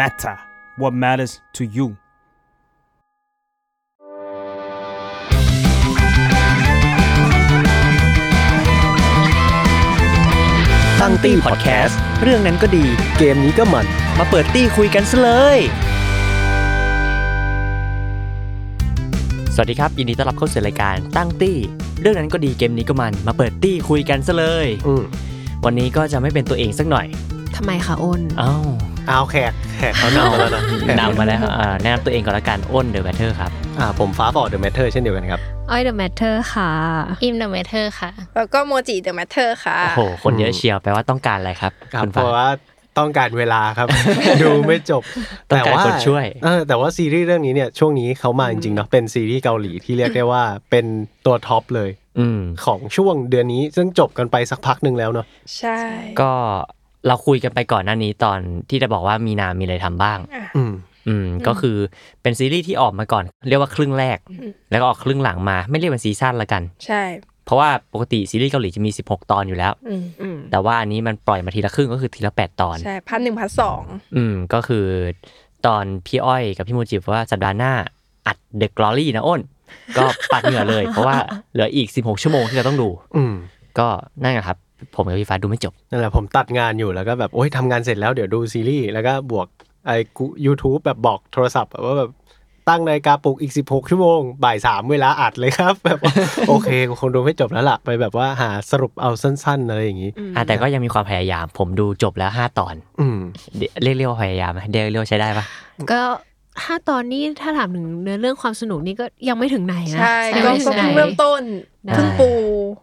[0.00, 0.36] matter
[0.80, 1.86] what matters to you
[11.00, 12.84] ตั้งตี้พอดแคสต์เรื่องนั้นก็ดี
[13.18, 13.86] เกมนี้ก็มัน
[14.18, 15.58] มาเปิดตี้คุยกันซะเลย
[19.54, 21.56] สวัสดีครับยินดีต้อนรับเข้าสู่รายการตั้งตี้
[22.00, 25.02] เรื่องนั้นก็ดีเกมนี้ก็มัน มาเปิดตี้คุยกันซะเลย อืม
[25.64, 27.06] วันนี้ก็จะไม่เป็นตัวเองสักหน่อย
[27.56, 28.54] ทำไมคะอ้นเอ้า
[29.08, 36.70] เอาแขกแขกเขานำมาแล้วนะแขกนำมาแล้วอ่าแนะนำตัวเองก่อนละกันอ้น The Matter ครับอ่าผมฟ้าบอด The Matter เช่นเดียวกันครับอ้อย The Matter ค่ะ
[37.22, 42.48] อิม The Matter ค่ะ แล้วก็โมจิ The Matter ค่ะ โอ้โห คนเยอะเชียวแปลว่าต้องการอะไรครับครับคุณเพฟ้าราะว่า
[42.98, 43.88] ต้องการเวลาครับ
[44.42, 45.02] ดูไม่จบ
[45.50, 50.86] ต้องการคนช่วยเออแต่ว่าซีรีส์เรื่องนี้เนี่ยช่วงนี้เขามาจริงๆเนาะเป็นซีรีส์เกาหลีที่เรียกได้ว่าเป็น
[51.26, 55.26] ตัว top เลยอืมของช่วงเดือนนี้ซึ่งจบกันไปสักพักหนึ่งแล้วเนาะ
[55.58, 55.78] ใช่
[56.20, 56.32] ก็
[57.06, 58.38] เราคุยกันไปก่อนหน้านี้ตอน
[58.70, 60.18] ที่จะบอกว่ามีนามีอะไรทำบ้าง
[60.56, 60.72] อืม
[61.08, 61.76] อืมก็คือ
[62.22, 64.18] เป็นซีรีส์ที่ออกมาก่อน เรียกว่าครึ่งแรก
[64.70, 67.02] แล้วก็ออกครึ่งหลังมา ไม่เรียกเป็น season ละกัน ใช่
[67.44, 73.82] เพราะว่าปกติซีรีส์เกาหลีจะมี 16 ตอนอยู่แล้วอืมอืมแต่ว่าอันนี้มันปล่อยมาทีละครึ่งก็คือทีละ 8 ตอนใช่พันหนึ่งพันสอง
[74.16, 74.86] อืมก็คือ
[75.66, 77.72] ตอนพี่อ้อยกับพี่โมจิบอกว่าสัปดาห์หน้า
[78.26, 79.40] อัด The Glory นะอ้น
[79.96, 81.16] ก็ปัดเหงื่อเลย เพราะว่า
[81.52, 83.34] เหลืออีก 16 ชั่วโมงที่เราต้องดู อืม
[83.78, 83.88] ก็
[84.22, 84.58] นั่นแหละครับ
[84.94, 89.46] ผมกับพี่ฟ้าดูไม่จบ นั่นแหละผมตัดงานอยู่แล้วก็แบบโอ๊ยทำงานเสร็จแล้วเดี๋ยวดูซีรีส์แล้วก็บวก
[89.86, 92.10] ไอ้กู YouTube แบบบอกโทรศัพท์อะว่าแบบ
[92.68, 96.14] ตั้งนาฬิกาปลุกอีก 16 ชั่วโมง บ่ายสามเวลาอัดเลยครับ แบบว่า
[96.48, 103.18] โอเคกูคงดูไม่จบแล้วล่ะ ไปแบบว่าหาสรุปเอาสั้น ๆ อะไรอย่างนี้อะแต่ก็ยังมีความพยายาม ผมดูจบแล้ว 5 ตอน อืม
[103.56, 105.44] เรียกเรียกว่าพยายามไหมเรียกเรียกว่าใช้ได้ปะ
[105.90, 106.00] ก็
[106.60, 111.42] ถ้าตอนนี้ถ้าถามถึงเนื้อเรื่องความสนุกนี่ก็ยังไม่ถึงไหนนะใช่ยังก็ไม่ถึก็งไหนเพิ่งเริ่มต้น
[111.86, 112.30] ได้เพิ่งปู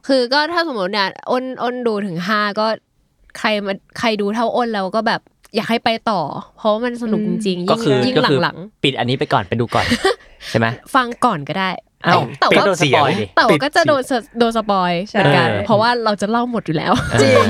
[0.07, 2.67] คือก็ถ้าสมมติเนี่ยอ้นอ้นดูถึงห้าก็
[3.39, 5.21] ใครมาใครดูเท่าอ้นแล้วก็แบบ
[5.55, 6.21] อยากให้ไปต่อ
[6.57, 9.85] เพราะว่ามันสนุกจริงๆก็ยิ่งคือยิ่งก็คือหลังปิดอันนี้ไปก่อนไปดูก่อน
[10.49, 11.69] ใช่ไหมๆฟังก่อนก็ได้
[12.05, 17.47] อ้าวแต่ปิดว่าโดนสปอยดิ แต่ว่าก็จะโดนสโดนสปอยเหมือนกัน เออ เพราะว่าเราจะเล่าหมดอยู่แล้ว จริง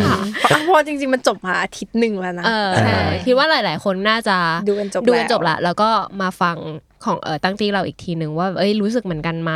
[0.65, 4.37] เพราะจริง ๆ มันจบมาอาทิตย์หนึ่งแล้วนะ เออใช่คิดว่าหลาย ๆ คนน่าจะ
[4.67, 5.89] ดูกันจบดูกันแล้ว จบละแล้วก็
[6.21, 6.57] มาฟัง
[7.05, 9.53] ของเออตั้งจี้เราอีกทีหนึ่งว่าเอ้ยรู้สึกเหมือนกันไหม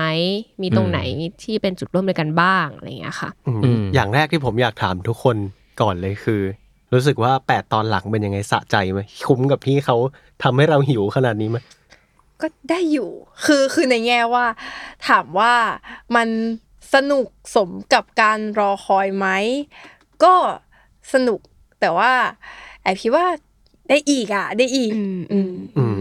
[0.62, 1.00] มีตรงอืมไหน
[1.44, 5.36] ที่เป็นจุดร่วมด้วยกันบ้างอะไรอย่างเงี้ยค่ะ อืมอืม อย่างแรกที่ผมอยากถามทุกคน
[5.81, 6.41] ก่อนเลยคือ
[6.94, 9.96] รู้สึกว่าแปดตอนหลังเป็นยังไงสะใจไหมคุ้มกับที่เขา
[10.44, 11.57] ทำให้เราหิวขนาดนี้ไหม
[12.42, 13.09] ก็ได้อยู่
[13.46, 14.46] คือคือในแง่ว่า
[15.08, 15.53] ถามว่า
[16.16, 16.28] มัน
[16.94, 19.28] สนุกสมกับการรอคอยไหม
[20.24, 20.34] ก็
[21.14, 21.40] สนุก
[21.80, 22.12] แต่ว่า
[22.81, 23.25] แอบคิดว่า
[23.90, 25.94] ได้อีกอะ ได้อีกอืมอืมอืม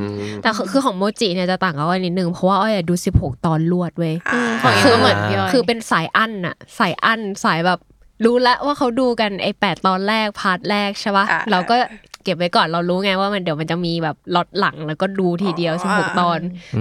[0.42, 7.80] แต่คือคือของโมจิเนี่ยจะต่างกับอ้อยนิดนึงเพราะว่าอ้อยอะดู16ตอนรวดเว้ยอ่าของอิมก็เหมือนพี่อ้อยคือเป็นสายอั้นอะสายอั้นสายแบบ
[8.24, 11.76] รู้แล้วว่าเขาดูกันไอ้แปดตอนแรก part แรกใช่ปะอ่าเราก็
[12.26, 16.38] เก็บไว้ก่อนเรารู้ไงว่ามันเดี๋ยวมันจะมีแบบล็อตหลังแล้วก็ดูทีเดียวอ๋อ16ตอน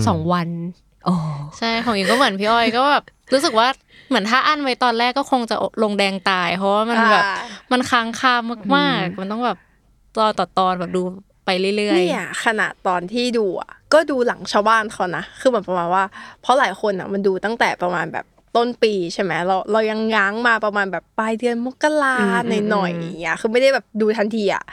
[0.08, 0.48] สองวัน
[1.06, 1.14] โอ้
[1.58, 3.68] ใช่ของอิมก็เหมือนพี่อ้อยก็แบบรู้สึกว่า
[4.10, 7.36] เหมือนถ้าอั้นไว้ตอนแรกก็คงจะลงแดงตาย เพราะว่ามันแบบอ่า
[7.72, 8.36] มันค้างคา
[8.76, 9.58] มากๆ มันต้องแบบ
[10.18, 11.02] ตอนต่อตอนแบบดู
[11.46, 16.04] ไปเรื่อยๆเนี่ยขนาดตอนที่ดูอะก็ดูหลังชาวบ้านเขานะคือเหมือนประมาณว่า
[16.42, 18.26] เพราะหลายคนอะมันดูตั้งแต่ประมาณแบบ
[18.56, 22.16] ต้นปีใช่ไหมเราเรายังง้างมาประมาณแบบปลายเดือนมกรา
[22.70, 24.64] หน่อยๆอย่างเงี้ยคือไม่ได้แบบดูทันทีอะ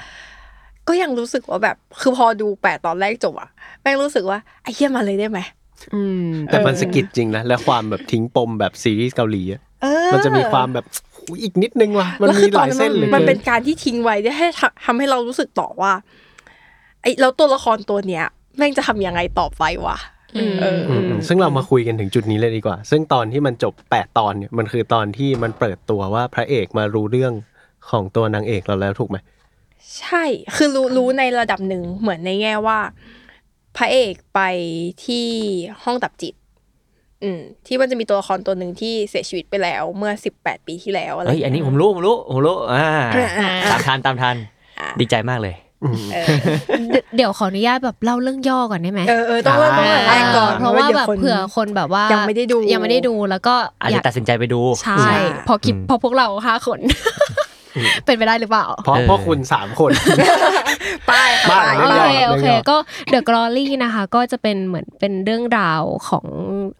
[0.88, 3.48] ก็ยังรู้สึกว่าแบบ คือพอดูแปดตอนแรกจบอะ
[3.82, 5.40] แม่งรู้สึกว่าไอ้เหี้ยมาเลยได้ไหม
[5.94, 10.86] อืมแต่มันสะกิดจริงนะและความแบบทิ้งปมแบบซีรีส์เกาหลีอะเออมันจะมีความแบบ
[11.28, 15.92] อุ๊ยอีกนิดนึงว่ะมันแล้วมีคือหตอลานยนั้นเส้นเหลยมันเป็นการที่ทิ้งไว้ที่ให้ทำทำให้เรารู้สึกต่อว่า
[17.02, 18.24] ไอ้แล้วตัวละครตัวเนี้ย
[18.58, 19.98] แม่งจะทำยังไงต่อไปวะ
[20.34, 27.32] เอออืมอืมซึ่งเรามาคุยกันถึงจุดนี้เลยดีกว่า ซึ่งตอนที่มันจบแปดตอนเนี่ยมันคือตอนที่มันเปิดตัวว่าพระเอกมารู้เรื่อง
[27.90, 29.16] ของตัวนางเอกเราแล้วถูกไหม
[29.98, 30.24] ใช่
[30.56, 32.78] คือรู้รู้ในระดับหนึ่งเหมือนในแง่ว่า
[33.76, 34.40] พระเอกไป
[35.04, 35.26] ที่
[35.84, 36.34] ห้องดับจิต
[37.22, 42.86] อืม ที่มันจะมีตัวละครตัวหนึ่งที่เสียชีวิตไปแล้วเมื่อสิบแปดปีที่แล้วอะไรเฮ้ยอันนี้ผมรู้ผมรู้ผมรู้อ่า
[43.38, 44.36] อ่าตามทันตามทัน
[44.80, 45.54] อะดีใจมากเลย
[46.12, 46.26] เออ
[46.90, 55.04] เดี๋ยวเดี๋ยวขออนุญาตแบบเล่าเรื่องย่อก่อนได้ไหมเออเออต้องเริ่มตั้งแต่แรกก่อนเพราะว่าดี๋ยแบบคนเผื่อคนแบบว่ายังไม่ได้ดูยังไม่ได้ดูแล้วก็อาจอยาจะกตัดสินใจไปดูใช่
[55.48, 56.78] พอคิดอืมพอพวกเราห้าคน
[58.04, 59.90] เป็นไปได้หรือเปล่า เพราะเออเพราะคุณสามคน
[61.10, 61.58] ป้ายบ้า
[61.90, 62.76] ป้ายเรื่โอองเคย่อโอเคเรื่องย่อก็
[63.12, 66.26] The Glory นะคะ ก็จะเป็นเหมือนเป็นเรื่องราวของ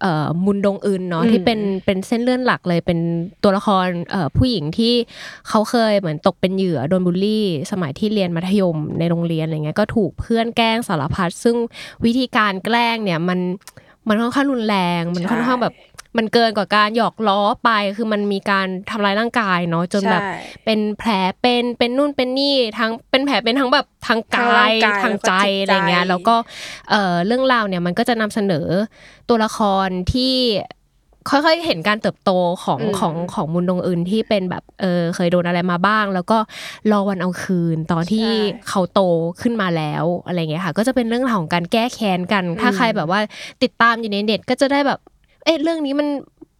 [0.01, 2.99] เอ่อมุนดงอึนเนาะที่เป็นเป็นเส้นเลื่อนหลักเลยเป็น
[3.43, 4.95] ตัวละครเอ่อผู้หญิงที่
[5.49, 11.57] เขาเคยเหมือนตกเป็นเหยื่อโดนบูลลี่ สมัยที่เรียนมัธยมในโรงเรียนอะไรเงี้ยก็ถูกเพื่อนแกล้งสารพัดซึ่ง
[12.05, 13.41] วิธีการแกล้งเนี่ยมัน
[14.09, 15.75] มันค่อนข้างรุนแรง มันค่อนข้างแบบ
[16.17, 20.33] มันเกินกว่าการหยอกล้อไป คือมันมีการทำร้ายร่างกายเนาะจนแบบใช่
[20.65, 21.11] เป็นแผล
[21.41, 26.35] เป็นเป็นนู่นเป็นนี่ทั้งเป็นแผลเป็นทั้งแบบทางกายทางร่างกายทางใจแล้วก็จิตใจอะไรเงี้ยแล้วก็
[26.91, 28.67] เอ่อเรื่องราวเนี่ยมันก็จะนำเสนอ
[29.29, 30.35] ตัวละครที่
[31.31, 32.31] ค่อยๆ เห็นการเติบโต
[32.65, 36.39] ของอืมของของมุนดงอื่นที่เป็นแบบเออเคยโดนอะไรมาบ้าง แล้วก็
[36.91, 38.29] รอวันเอาคืนตอนที่
[38.69, 39.01] เขาโต
[39.43, 43.21] ขึ้นมาแล้วอะไรเงี้ยค่ะ ก็จะเป็นเรื่องราวของการแก้แค้นกัน ถ้าใครแบบว่า
[43.63, 45.01] ติดตามอยู่ในเน็ตก็จะได้แบบ
[45.45, 46.09] เอ๊ะเรื่องนี้มัน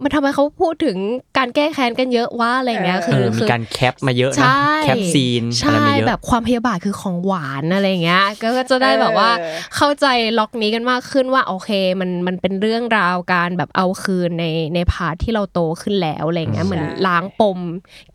[0.03, 0.97] มันทำไมเขาพูดถึง
[1.39, 10.07] การแก้แค้นกันเยอะวะอะไรเงี้ยเออคืเอออมีคือการ cap มาเยอะนะใช่ cap scene อะไรใช่มาเยอะแบบความพยาบาทคือของหวานอะไรเงี้ยก็ก็จะได้แบบว่าเออเข้าใจ
[10.39, 11.71] ล็อกนี้กันมากขึ้นว่าโอเค
[12.01, 17.59] มันมันเป็นเรื่องราวการแบบเอาคืนในใน part ที่เราโตขึ้นแล้วอะไรเงี้ยใช่เหมือนล้างปม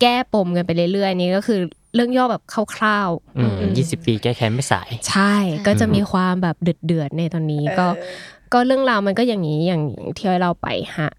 [0.00, 1.60] แก้ปมกันไปเรื่อยๆนี่ก็คือ
[1.94, 2.42] เรื่องย่อแบบ
[2.74, 5.34] คร่าวอืมยี่สิบปีแก้แค้นไม่สายๆใช่
[5.66, 9.82] ก็จะมีความแบบเดือดเดือดๆในตอนนี้ก็เออ ก็เรื่องราวมันก็อย่างนี้อย่าง
[10.16, 10.66] ที่เราไป
[10.98, 11.10] ฮะ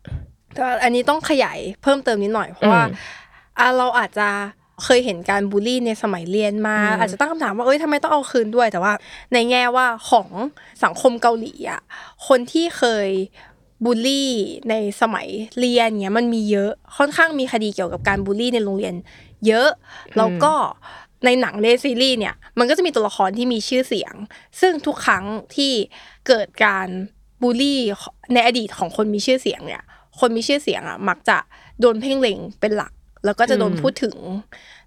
[0.53, 2.95] แต่ว่าอันนี้ต้องขยายเพิ่มเติมนิดหน่อยเพราะว่าอืม
[3.59, 4.27] อะเราอาจจะ
[4.83, 8.93] เคยเห็นการบูลลี่ในสมัยเรียนมาอืมอาจจะตั้งคำถามว่าเอ้ยทำไมต้องเอาคืนด้วย แต่ว่า
[9.33, 10.27] ในแง่ว่าของ
[10.83, 11.81] สังคมเกาหลีอะ
[12.27, 13.09] คนที่เคย
[13.85, 14.31] บูลลี่
[14.69, 15.27] ในสมัย
[15.59, 18.95] เรียนเนี้ยมันมีเยอะค่อนข้างมีคดีเกี่ยวกับการบูลลี่ในโรงเรียน
[19.47, 19.69] เยอะ
[20.17, 20.53] แล้วก็
[21.25, 24.13] ในหนังในซีรีส์เนี่ยมันก็จะมีตัวละครที่มีชื่อเสียง
[24.61, 25.71] ซึ่งทุกครั้งที่
[26.27, 26.87] เกิดการ
[27.41, 27.79] บูลลี่
[28.33, 29.83] ในอดีตของคนมีชื่อเสียงเนี่ย
[30.19, 31.37] คนมีชื่อเสียงอะมักจะ
[31.79, 32.93] โดนเพ่งเล็งเป็นหลัก
[33.25, 34.15] แล้วก็จะโดนอืมพูดถึง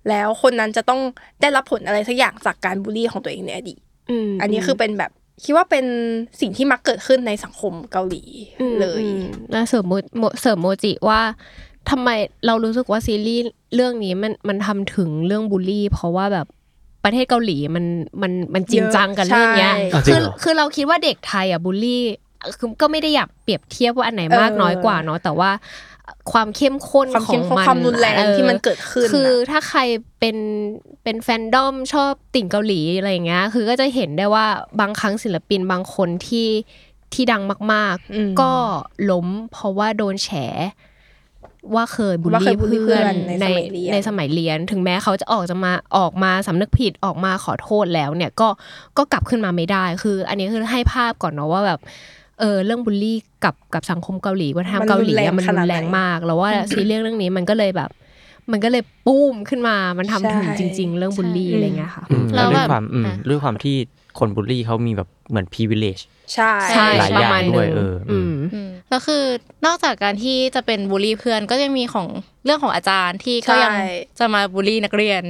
[0.09, 1.01] แล้วคนนั้นจะต้อง
[1.41, 3.81] ได้รับผลอะไรสักอย่างจากการบูลลี่ของตัวเองในอดีต
[4.29, 5.11] มอันนี้คือเป็นแบบ
[5.45, 5.87] คิดว่าเป็น
[6.41, 8.23] สิ่งที่มักเกิดขึ้นในสังคมเกาหลี
[8.61, 11.21] อืมเลยอืมแล้วเสริมโมโมเสริมโมจิว่า
[11.91, 12.09] ทำไม
[12.47, 13.45] เรารู้สึกว่าซีรีส์
[13.75, 16.47] เรื่องนี้มันมันทำถึงเรื่องบูลลี่ เพราะว่าแบบ
[17.05, 17.85] ประเทศเกาหลีมัน
[18.23, 22.03] มันมันจริงจังกับเรื่องเนี้ยใช่อะจริคืงอเหรอคือเราคิดว่าเด็กไทยอะบูลลี่
[22.59, 25.50] คือก็ไม่ได้อยากเปรียบเทียบว่าอันไหนมากเออน้อยกว่าเนาะแต่ว่า
[26.33, 29.81] ความเข้มข้นความขอเข้งมข้นมันความรุนแรงออที่มันเกิดขึ้น คือน่ะถ้าใคร
[30.21, 30.37] เป็น
[31.03, 34.47] เป็นแฟนดอมชอบติ่งเกาหลีอะไรอย่างเงี้ย คือก็จะเห็นได้ว่า
[34.81, 36.49] บางครั้งศิลปินบางคนที่
[37.15, 37.43] ที่ดัง
[37.75, 38.53] มากอืมๆก็
[39.11, 40.31] ล้มเพราะว่าโดนแฉ
[41.75, 48.49] ว่าเคยบูลว่าเคลี่ยบูลลี่เพื่อนเพื่อนในในสมัยเรียนในสมัยเรียน ถึงแม้เขาจะออกจะมาออกมาสำนึกผิดออกมาขอโทษแล้วเนี่ยก็
[48.99, 51.81] ก็กลับขึ้นมาไม่ได้ คือ อันนี้คือให้ภาพก่อนเนาะว่าแบบ
[52.40, 57.90] เออเรื่องบูลลี่กับกับสังคมเกาหลีวัฒนธรรมมันเกาหลีรุนแรงอะมันขรุนาดนไหนแรงมากแล้วว่าซีรีส์เรื่องนี้มันก็เลยแบบ
[58.52, 63.76] มันก็เลยปุ้มขึ้นมา มันทำถึงใช่จริง ๆ เรื่องบูลลี่ใช่อะไรเงี้ยค่ะอืมแล้แล้ววด้วยแบบความอืมอะด้วยความที่
[64.19, 66.02] คนบูลลี่เขามีแบบเหมือน privilege
[66.34, 69.25] ใช่ใช่หลายอย่างประมาณด้วยหนึ่งเอออือืมอืมแล้วคือ
[69.67, 72.06] นอกจากการที่จะเป็นบูลลี่เพื่อนก็ยังมีของ
[72.44, 73.87] เรื่องของอาจารย์ที่ก็ยังใช่
[74.19, 75.23] จะมาบูลลี่นักเรียน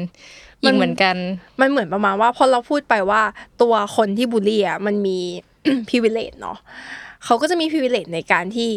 [0.64, 1.16] มัอีนกเหมือนกัน
[1.60, 3.22] มันเหมือนประมาณว่าพอเราพูดไปว่า
[3.62, 5.19] ตัวคนที่บูลลี่อะมันมี
[5.88, 6.59] privilege เนาะ
[7.25, 8.70] เขาก็จะมี privilege ในการที่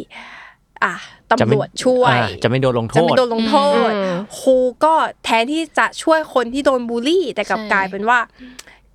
[0.83, 0.93] อะ
[1.39, 3.57] จะไม่ตำรวจช่วยอ่าจะไม่โดนลงโทจะษไม่โดนลงโท
[3.89, 4.93] ษอืมครูก็
[5.23, 8.19] แทนที่จะช่วยคนที่โดนบูลลี่ แต่กลับใช่กลายเป็นว่า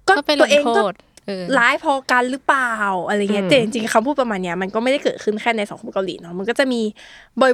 [0.08, 0.94] ก็ก็ไปลตัวงเองโทก็ษ
[1.26, 2.74] เออร้ายพอกันหรือเปล่า
[3.08, 6.80] อะไรเงี้ยอืมแต่จริงๆคำพูดประมาณเนี้ยมันก็ไม่ได้เกิดขึ้นแค่ในสังคมเกาหลีเนาะมันก็จะมี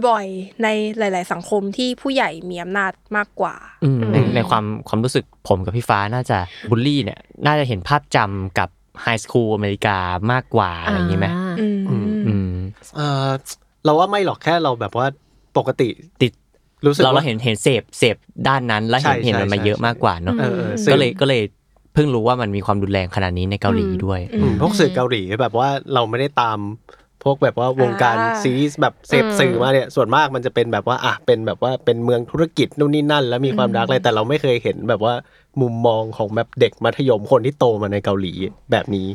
[0.09, 0.69] บ่อยๆ ใน
[0.99, 3.55] หลาย ๆ สังคมที่ผู้ใหญ่มีอำนาจมากกว่า
[3.85, 6.38] อืมในในความความรู้สึกผมกับพี่ฟ้าน่าจะ
[6.71, 8.69] บูลลี่เนี่ย น่าจะเห็นภาพจำกับ
[9.03, 9.99] ไฮสคูลอเมริกา
[10.33, 11.27] มากกว่าอะไรอย่างนี้ไหม
[11.89, 12.51] อืมอืม
[12.97, 13.29] เออ
[13.85, 15.07] เราว่าไม่หรอกแค่เราแบบว่า
[15.59, 15.89] ปกติ
[16.23, 16.33] ติด
[16.87, 18.17] รู้สึกเราเราว่าเห็นเห็นเสพเสพ
[18.49, 21.43] ด้านนั้น แล้วเห็นใช่เห็นมันมาใช่เยอะมากกว่าเนาะเออเออซึ่งก็เลยก็เลย
[21.95, 26.59] เพิ่งรู้ว่ามันมีความรุนแรงขนาดนี้ในเกาหลีด้วยอือืมพวกสื่อเกาหลีแบบว่าเราไม่ได้ตาม
[27.25, 35.15] พวกแบบว่าวงการอ่าซีรีส์แบบเสพสื่อมาเนี่ยส่วนมากมันจะเป็นแบบว่าอะเป็นแบบว่าเป็นเมืองธุรกิจนู่นนี่นั่น แล้วมีความรักอะไรแต่เราไม่เคยเห็นแบบว่า
[35.61, 38.33] มุมมองของแบบเด็กมัธยมคนที่โตมาในเกาหลี
[38.71, 39.09] แบบนี้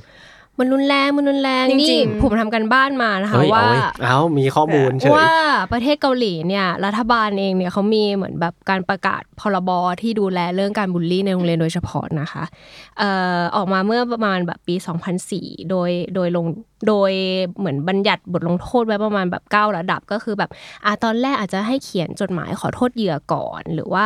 [0.59, 5.33] มันรุนแรงมันรุนแรงจริงๆนี่ผมทำกันบ้านมานะคะเฮ้ยว่าเอาเว้ยเอ้ามีข้อมูลเฉยว่า
[5.73, 9.69] ประเทศเกาหลีเนี่ยรัฐบาลเองเนี่ยเขามีเหมือนแบบการประกาศพรบ
[10.01, 12.43] ที่ดูแลเรื่องการบูลลี่ในโรงเรียนโดยเฉพาะนะคะ
[12.99, 14.75] เอ่อออกมาเมื่อประมาณแบบปี
[15.23, 16.45] 2004 โดยโดยลง
[16.87, 17.11] โดย
[17.57, 20.49] เหมือนบัญญัติบทลงโทษไว้ประมาณแบบ 9 ระดับก็คือแบบ
[20.85, 24.05] อะตอนแรกอาจจะให้เขียนจดหมายขอโทษเหยื่อก่อน หรือว่า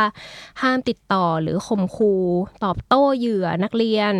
[0.62, 2.22] ห้ามติดต่อหรือข่มขู่
[2.64, 4.14] ตอบโต้เหยื่อนักเรียน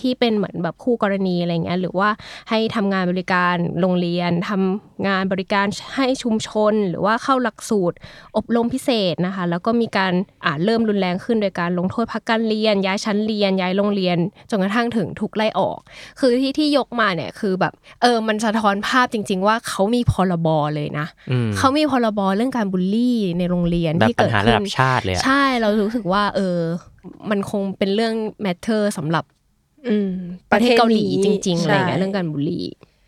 [0.00, 2.08] ที่เป็นเหมือนแบบคู่กรณีอะไรเงี้ยหรือว่า
[2.50, 5.66] ให้ทำงานบริการโรงเรียนทำงานบริการ
[5.96, 7.96] ให้ชุมชน หรือว่าเข้าหลักสูตร
[8.36, 10.12] อบรมพิเศษนะคะ แล้วก็มีการ
[10.44, 14.18] อ่าเริ่มรุนแรงขึ้นโดยการลงโทษพักการเรียน ย้ายชั้นเรียน ย้ายโรงเรียน
[14.50, 15.78] จนกระทั่งถึงถูกไล่ออก
[16.20, 26.58] คือที่ที่ยกมาเนี่ยคือแบบเออมันสะท้อนภาพจริง ๆ ว่าเขามีพรบเลยนะอืมเขามีพรบเรื่องการบูลลี่ในโรงเรียนแบบที่ปัญเกิดหาระขึ้ดันบชาติเลยอะใช่เรารู้สึกว่า เออ
[27.30, 28.14] มันคงเป็นเรื่อง
[28.44, 29.39] matter สำหรับอืม
[30.52, 32.64] ประเทศเกาหลีนี้จริงๆอะไรเงี้ยใช่เรื่องการบูลลี่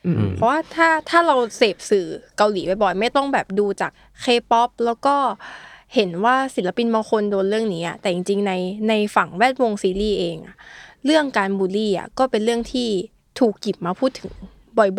[0.07, 5.17] อืมเพราะว่าถ้าถ้าเราเสพสื่อเกาหลีบ่อยๆไม่ต้องแบบดูจากเคป๊อปแล้วก็
[5.95, 8.53] เห็นว่าศิลปินบางคนโดนเรื่องนี้อะแต่จริงๆใน
[8.89, 10.57] ในฝั่งแวดวงซีรีส์เองอะ
[11.05, 12.89] เรื่องการบูลลี่อะก็เป็นเรื่องที่
[13.41, 14.31] ถูกหยิบมาพูดถึง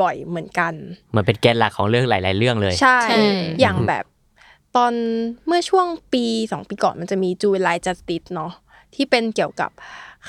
[0.01, 0.73] บ่อยๆ เหมือนกัน
[1.11, 3.17] เหมือนเป็นแกนหลักของเรื่องหลาย ๆ เรื่องเลย ใช่ใช่
[3.59, 4.05] อย่างแบบ
[4.75, 4.93] ตอน
[5.47, 8.51] เมื่อช่วงปีสองปีก่อนมันจะมีจูไลจัสติสเนาะ
[8.95, 9.71] ที่เป็นเกี่ยวกับ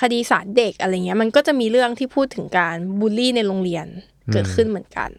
[0.01, 3.87] คดีสารเด็กอะไรเงี้ย มันก็จะมีเรื่องที่พูดถึงการบูลลี่ในโรงเรียน
[4.33, 5.11] เกิดขึ้นเหมือนกัน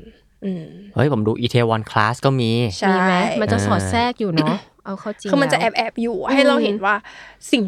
[0.45, 0.65] อืม
[0.95, 6.95] เฮ้ย ผมดูอีเทวอนคลาสก็มีใช่มีไหมมันจะสอดแทรกอยู่เนาะเอาเข้าจริงคือมันจะแอแล้วบแอบๆอยู่ให้เราเห็นว่า
[7.51, 7.63] สิ่ง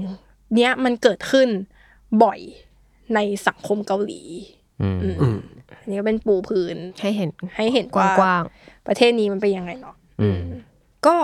[0.56, 1.48] เนี้ยมันเกิดขึ้น
[2.24, 2.40] บ่อย
[3.16, 4.22] ในสังคมเกาหลี
[4.82, 5.38] อืมอืมอืม
[5.82, 8.44] อันนี้ก็เป็นปูพื้นให้เห็นให้เห็นกว่าว้าง
[8.88, 10.42] ประเทศนี้มันเป็นยังไงเนาะอืม
[11.08, 11.18] ก็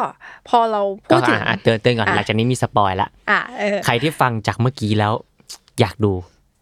[0.49, 5.13] พอเราก็พูดถึงอะเตือนเตือนก่อนอะหลังจากนี้มีสปอยละอะเออใครที่ฟังจากเมื่อกี้แล้ว
[5.79, 6.13] อยากดู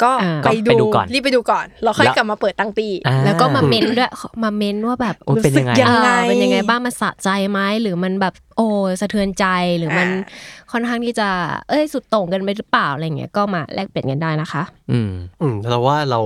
[0.03, 4.09] ก็อ่าไปก็ไปดูก่อนรีบไปดูก่อน เราค่อยแล้วกลับมาเปิดตั้งปีอ่าๆแล้วก็มาเม้นด้วย
[4.43, 8.67] มาเม้นว่าแบบโอ้ยเป็นยังไงรู้สึกยังไงเออเป็นยังไงบ้างมันสะใจไหมหรือมันแบบโอ้
[9.01, 9.45] สะเทือนใจ
[9.77, 11.29] หรือมันอ่าค่อนข้างที่จะ
[11.69, 16.21] เอ้ยสุดโต่งกันไปหรือเปล่าอะไรเงี้ยก็มาแลกเปลี่ยนกันได้นะคะ อืมอืมเราว่าเรา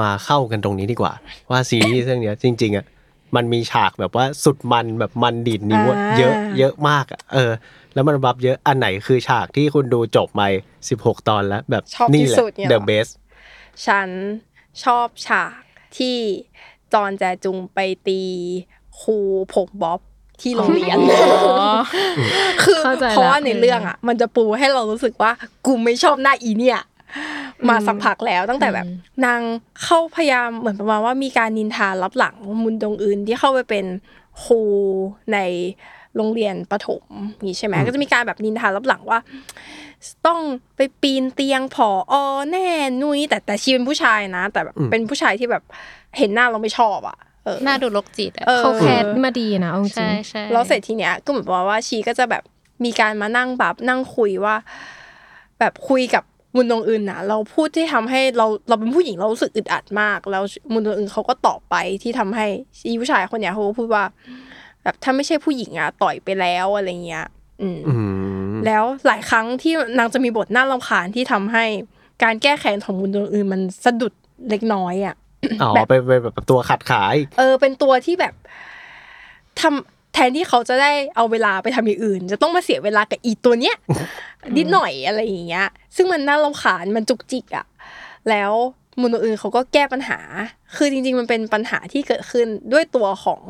[0.00, 1.12] มาเข้ากันตรงนี้ดีกว่า
[1.50, 2.86] ว่าซีรีส์เรื่องเนี้ยจริง ๆอะ
[3.36, 7.52] มันมีฉากแบบว่าสุดมันแบบมันดีดนิ้วอะอ่าเยอะเยอะมากอะเออ
[7.94, 10.42] แล้วมันบับเยอะอันไหนคือฉากที่คุณดูจบไป
[10.86, 13.10] 16ตอนแล้วแบบชอบนี่ที่แหละสุดเนี่ย the เหรอ best
[13.86, 14.08] ฉัน
[14.84, 15.60] ชอบฉาก
[15.98, 16.16] ที่
[16.92, 18.20] จอนแจจุงไปตี
[19.00, 19.16] ครู
[19.54, 20.00] ผมบ๊อบ
[20.40, 20.98] ที่โรงเรียน
[22.62, 25.32] คือเข้าใจละเพราะว่าในเรื่องอะ มันจะปูให้เรารู้สึกว่า
[25.66, 26.80] กูไม่ชอบหน้าอีเนี่ย
[27.68, 28.86] มาสักพักแล้วตั้งแต่แบบ
[29.26, 29.40] นาง
[29.82, 33.86] เข้าพยายามเหมือนประมาณว่ามีการนินทารับหลังมุนดงอื่นที่เข้าไปเป็น
[34.44, 34.60] ครู
[35.32, 35.38] ใน
[36.16, 37.04] โรงเรียนประถม
[37.46, 39.18] นี่ใช่ไหมก็จะมีการแบบนินทารับหลังว่า
[40.26, 40.40] ต้อง
[40.76, 42.14] ไปปีนเตียงผออ
[42.50, 42.68] แน่
[43.02, 45.62] นุ้ยแต่แต่ชีเป็นผู้ชายนะ แต่แบบอืมเป็นผู้ชายที่แบบ
[46.18, 52.42] เห็นหน้าเราไม่ชอบอะเออหน้าดูโรคจิตอะเออเขาแคสมาดีนะเอาจริใช่งใช่แล้วเสร็จทีเนี้ยก็เหมือนประมาณว่าชีก็จะแบบ
[52.84, 54.56] มีการมานั่งแบบนั่งคุยว่า
[55.58, 56.24] แบบคุยกับ
[56.56, 60.42] มุนดงอื่นนะเราพูดที่ทำให้เราเราเป็นผู้หญิงเรารู้สึกอึดอัดมาก แล้ว
[60.72, 62.46] มุนดงอื่นเขาก็ตอบไปที่ทำให้
[62.88, 64.04] อีผู้ชายคนเนี้ยเขาก็พูดว่า
[64.82, 67.26] แบบถ้าไม่ใช่ผู้หญิงอะต่อยไปแล้วอะไรเงี้ย
[67.62, 67.94] อืมอื
[68.52, 71.64] มแล้วหลายครั้งที่นางจะมีบทน่ารำคาญที่ทำให้
[72.22, 74.12] การแก้แค้นของมุนดงอื่นมันสะดุด
[74.50, 75.14] เล็กน้อยอะ
[75.62, 78.34] อ๋อแบบเป็นเป็นแบบตัวขัดขาย เออ เป็นตัวที่แบบ
[79.60, 83.76] ทำแทนที่เขาจะได้เอาเวลาไปทำอย่างอื่น จะต้องมาเสียเวลากับอีตัวเนี้ย
[84.56, 87.66] นิดหน่อยอะไรอย่างเงี้ย ซึ่งมันน่ารำคาญมันจุกจิกอะ
[88.30, 88.52] แล้ว
[89.00, 90.18] มูลอื่นเขาก็แก้ปัญหา
[90.76, 93.42] คือจริง ๆ มันเป็นปัญหาที่เกิดขึ้นด้วยตัวของ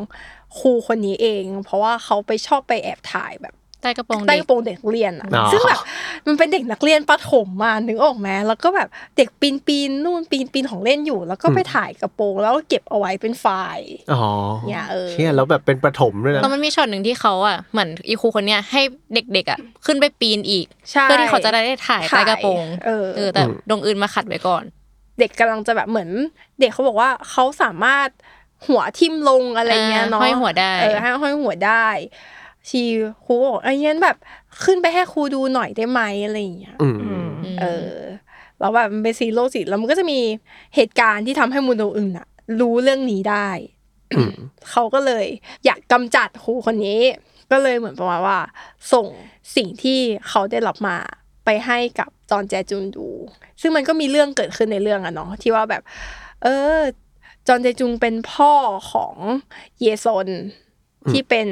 [0.58, 5.80] ครูคนนี้เอง เพราะว่าเขาไปชอบไปแอบถ่ายแบบใต้กระโปรงใต้เด็กกระโปรงเด็กเรียนอะอ๋อซึ่งแบบ
[6.26, 13.46] มันเป็นเด็กนักเรียนประถมมานึกออกไหมแล้วก็แบบเด็กปีนปีนนู่นปีนปีนของเล่นอยู่ แล้วก็ไปถ่ายกระโปรงแล้วก็เก็บเอาไว้เป็นไฟ
[13.76, 14.22] ล์อ๋อ
[14.68, 18.82] เนี่ยเออเชี่ยแล้วแบบเป็นประถมด้วยนะแล้วมันมีช็อตหนึ่งที่เขาอะเหมือนอีครูคนเนี้ยให้
[19.14, 24.64] เด็กๆอะขึ้นไปปีนอีกใช่เพื่อที่เขาจะได้ถ่ายใต้กระโปรงเออเออแต่ดงอื่นมาขัดไว้ก่อน
[25.18, 26.10] เด็กกำลังจะแบบเหมือน
[26.60, 28.08] เด็กเขาบอกว่าเขาสามารถ
[28.66, 31.86] หัวทิ่มลงอะไรเงี้ยอ่าเนาะห้อยหัวได้เออให้ห้อยหัวได้
[32.68, 32.82] ชี
[33.24, 34.16] ครูบอกไอ้ยันแบบ
[34.64, 36.88] ขึ้นไปให้ครูดูหน่อยได้ไหมอะไรอย่างเงี้ยอื
[37.26, 37.28] ม
[37.60, 37.94] เออ
[38.58, 40.20] แล้วแบบมันเป็นซีโร่สิแล้วมันก็จะมี
[40.74, 42.28] เหตุการณ์ที่ทำให้มูลโดอื่นอะ
[42.60, 43.48] รู้เรื่องนี้ได้
[44.70, 45.26] เขาก็เลย
[45.64, 47.00] อยากกำจัดครูคนนี้
[47.50, 48.38] ก็เลยเหมือนประมาณว่า
[48.92, 49.06] ส่ง
[49.56, 50.96] สิ่งที่เขาได้รับมา
[51.44, 53.08] ไปให้กับจอนแจจุนดู
[53.62, 55.82] ซึ่งมันก็มีเรื่องเกิดขึ้นในเรื่องอะเนาะที่ว่าแบบ
[56.42, 56.78] เออ
[57.48, 58.52] จอนแจจุงเป็นพ่อ
[58.92, 59.14] ของ
[59.80, 60.28] เยซน
[61.10, 61.48] ที่เป็น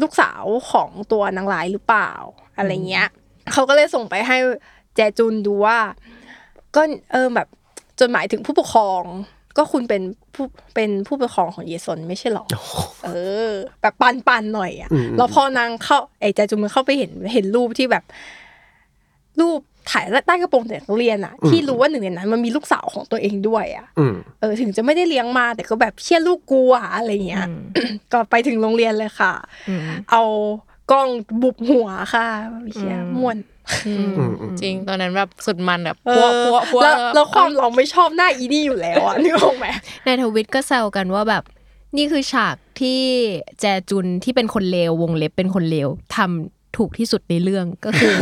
[0.00, 2.12] ลูกสาวของตัวนางร้ายหรือเปล่า
[2.56, 3.08] อะไรเงี้ย
[3.52, 4.36] เขาก็เลยส่งไปให้
[4.96, 5.78] แจจุนดูว่า
[6.76, 6.82] ก็
[7.12, 7.48] เออแบบ
[8.00, 9.02] จดหมายถึงผู้ปกครอง
[9.56, 10.02] ก็คุณเป็น
[10.34, 12.46] ผู้เป็นผู้ปกครองของเยซนไม่ใช่หรอ
[13.04, 13.10] เอ
[13.48, 18.04] อ แบบปันปันๆหน่อยอะอืมแล้วพอนางเข้าไอ้แจจุนมันเข้าไปเห็นเห็นรูปที่แบบ
[19.40, 27.46] รูป ถ่ายใต้กระโปรงเด็กนักเรียนอะที่รู้ว่าหนึ่งในนั้นมันมีลูกสาวของตัวเองด้วยอะอืมเออถึงจะไม่ได้เลี้ยงมา แต่ก็แบบเชี่ยลูกกูอะอะไรเงี้ย
[28.12, 29.32] ก็ไปถึงโรงเรียนเลยค่ะ
[29.68, 30.22] อืมเอา
[30.90, 31.08] กล้อง
[31.42, 32.26] บุบหัวค่ะ
[32.76, 33.36] เชี่ยอืมม่วน
[33.86, 39.66] อืมอืมอืมจริงตอนนั้นแบบสุดมันแบบเอพัวอพัวพัวแล้วแล้วความเราไม่ชอบหน้าอีนี่อยู่แล้วอะนึกออกไหม
[40.04, 41.42] ในทวิตก็แซวกันว่าแบบ
[41.96, 43.00] นี่คือฉากที่
[43.60, 48.14] แจจุนที่เป็นคนเลววงเล็บเป็นคนเลวทำ ถูกที่สุดในเรื่องก็คือ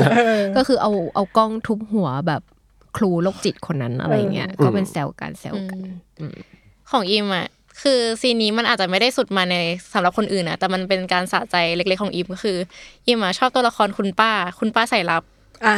[0.57, 2.43] ก็คือเอาเอากล้องทุบหัวแบบ
[2.97, 5.79] ครูโรคจิตคนนั้นอะไรเงี้ยก็เป็นแซวกันแซวกัน
[6.91, 7.49] ของอิมอะ
[7.83, 9.57] คือซีนนี้มันอาจจะไม่ได้สุดมาใน
[9.93, 12.57] สำหรับคนอื่นนะแต่มันเป็นการสะใจเล็กๆของอิมก็คือ
[13.07, 15.23] อิมอะชอบตัวละครคุณป้า คุณป้าใส่รับ
[15.67, 15.77] อ่า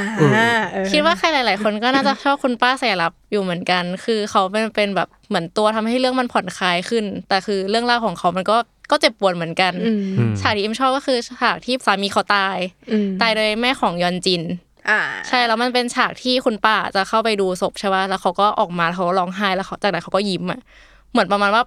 [0.71, 8.57] เออคิดว่าใครหลาย ๆ คนก็น่าจะชอบคุณป้าแสรับอยู่เหมือนกัน คือเขาเป็นเป็นแบบเหมือนตัวทำให้เรื่องมันผ่อนคลายขึ้น แต่คือเรื่องราวของเขามันก็
[8.93, 12.57] ก็เจ็บปวดเหมือนกันอืมอืมฉากที่อิมชอบก็คือฉากที่สามีเขาตาย
[12.91, 14.43] อืมตายโดยแม่ของยอนจิน
[14.89, 20.61] อ่าใช่แล้วมันเป็นฉากที่คุณป้าจะเข้าไปดูศพใช่ป่ะแล้วเขาก็ออกมาแล้วเขาก็ร้องไห้แล้วเขาจากนั้นเขาก็ยิ้มอะ
[21.13, 21.63] เหมือนประมาณว่า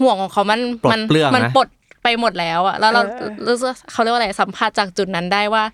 [0.00, 1.68] ห่วงของเขามันปลดมัเปลื้องนะมันปลด
[2.02, 5.64] ไปหมดแล้วอะแล้วเราเออรู้สึกเขาเรียกว่าอะไรสัมผัสจากจุดนั้นได้ว่า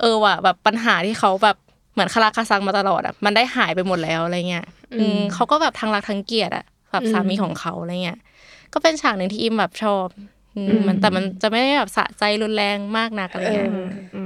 [0.00, 1.56] เออว่ะแบบปัญหาที่เขาแบบ
[1.92, 4.66] เหมือนคาราคาซังมาตลอดอะมันได้หายไปหมดแล้วอะไรเงี้ย
[5.00, 8.18] อืมเขาก็แบบทั้งรักทั้งเกลียดอะแบบสามีของเขาอะไรเงี้ย
[8.72, 10.22] ก็เป็นฉากหนึ่งที่อิมแบบชอบอื
[10.76, 13.76] มมันแต่มันจะไม่ได้แบบสะใจรุนแรงมากนักอะไรเงี้ยเอ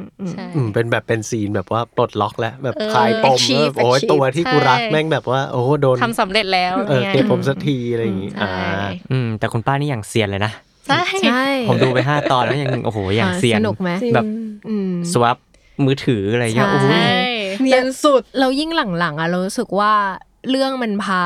[0.03, 10.53] อใช่อืมเป็นแบบเป็นซีนแบบว่าปลดล็อกแล้วแบบเออคลายปม achieve แล้วโอ้ย achieve ตัวที่กูรักใช่แม่งแบบว่า โอ้โหโดนทำสำเร็จแล้วเออนี่ยเก็บผมสักทีอะไรอย่างงี้ใช่อ่าอืมแต่คุณป้านี่อย่างเซียนเลยนะ
[10.87, 14.25] ใช่ใช่ผมดูไปห้าตอนแล้วยังโอ้โหอย่างเซียนสนุกไหมแบบ
[14.69, 15.37] อืมสวับ
[15.85, 17.05] มือถืออะไรเงี้ยใช่โอ้โหใช่
[17.63, 19.93] เนียนสุดเรายิ่งหลังๆอะเรารู้สึกว่า
[20.51, 21.23] เรื่องมันพา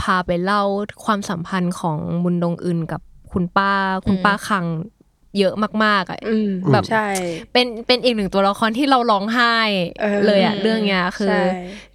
[0.00, 0.62] พาไปเล่า
[1.04, 3.00] ความสัมพันธ์ของมุนดงอึนกับ
[3.32, 3.72] คุณป้า
[4.06, 4.66] คุณป้าคัง
[5.38, 5.54] เยอะ
[5.84, 7.06] มากๆอะอืมแบบใช่
[7.52, 9.54] เป็นเป็นอีกหนึ่งตัวละครที่เราร้องไห้
[10.00, 11.42] เออเลยอะเรื่องเนี้ยคือใช่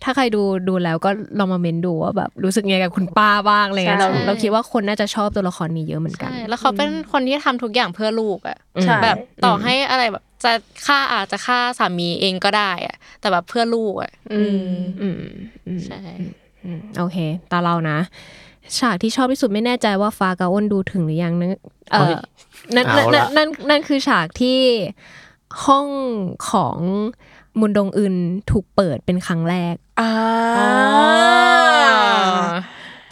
[0.04, 1.10] ถ้าใครดูดูแล้วก็
[1.40, 10.52] ลองมาเมนดูว่าแบบรู้สึกไงกับคุณป้าบ้างอะไรเงี้ยใช่เราเราคิดว่าคนน่าจะชอบตัวละครนี้เยอะเหมือนกันใช่แล้วเขาเป็นคนที่ทำทุกอย่างเพื่อลูกอะอืมใช่แบบต่อให้อะไรแบบจะ
[10.86, 14.62] ฆ่าอาจจะฆ่าสามีเองก็ได้อะแต่แบบเพื่อลูกอะอืม
[15.02, 15.22] อืม
[15.68, 16.00] อืมใช่
[16.66, 17.18] อืมโอเค
[17.52, 17.98] ตาเรานะ
[18.80, 21.60] ฉากที่ชอบที่สุดไม่แน่ใจว่าฟ้ากับอ้นดูถึงหรือยังนะ
[21.92, 22.16] เอเฮ้อย
[22.76, 24.60] นั่นเอานั่นละนั่นนั่นคือฉากที่
[25.66, 25.88] ห้อง
[26.50, 26.78] ของ
[27.60, 28.16] มุนดงอึน
[28.52, 30.12] ถูกเปิดเป็นครั้งแรกอ่า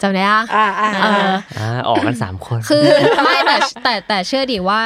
[0.02, 2.84] จำได้ปะอ่าอ่าเอออ่าออกกันสามคน คือ
[3.24, 4.82] ไม่แต่แต่แต่เชื่อดิว่า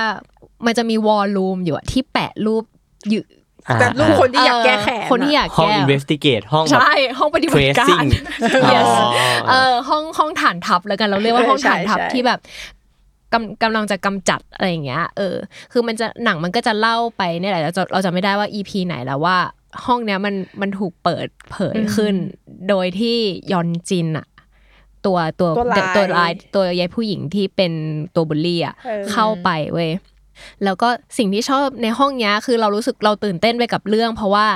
[0.67, 2.65] มันจะมีวอลลุ่มอยู่อะที่แปะรูป
[3.11, 3.44] อยู่อ่า
[3.81, 8.09] แบบลูกคนที่อยากแก้แค้นคนที่อยากห้องแก้ investigate ห้องแบบใช่ห้องปฏิบัติการ tracing
[8.73, 9.11] yes อ๋อ
[9.51, 12.41] เออห้องห้องฐานทัพแล้วกันเราเรียกว่าเออห้องฐานทัพใช่ใช่ที่แบบ
[13.33, 15.37] กำกำลังจะกำจัดอะไรอย่างเงี้ย เออ
[15.73, 19.39] คือมันจะหนังมันก็จะเล่าไปเนี่ยแหละเราจะเราจะไม่ได้ว่า EP ไหนแล้วว่า
[19.87, 22.15] ห้องเนี้ยมันมันถูกเปิดเผยขึ้น
[22.69, 23.17] โดยที่
[23.53, 24.27] ยอนจินอะ
[25.07, 27.73] ตัวตัวตัวร้ายตัวร้ายตัวยายผู้หญิงที่เป็น
[28.15, 29.91] ตัวบุลลี่อะเออเข้าไปเว้ย
[30.65, 34.47] แล้วก็สิ่งที่ชอบในห้องเนี้ยคือเรารู้สึกเราตื่นเต้นไปกับเรื่อง เพราะว่า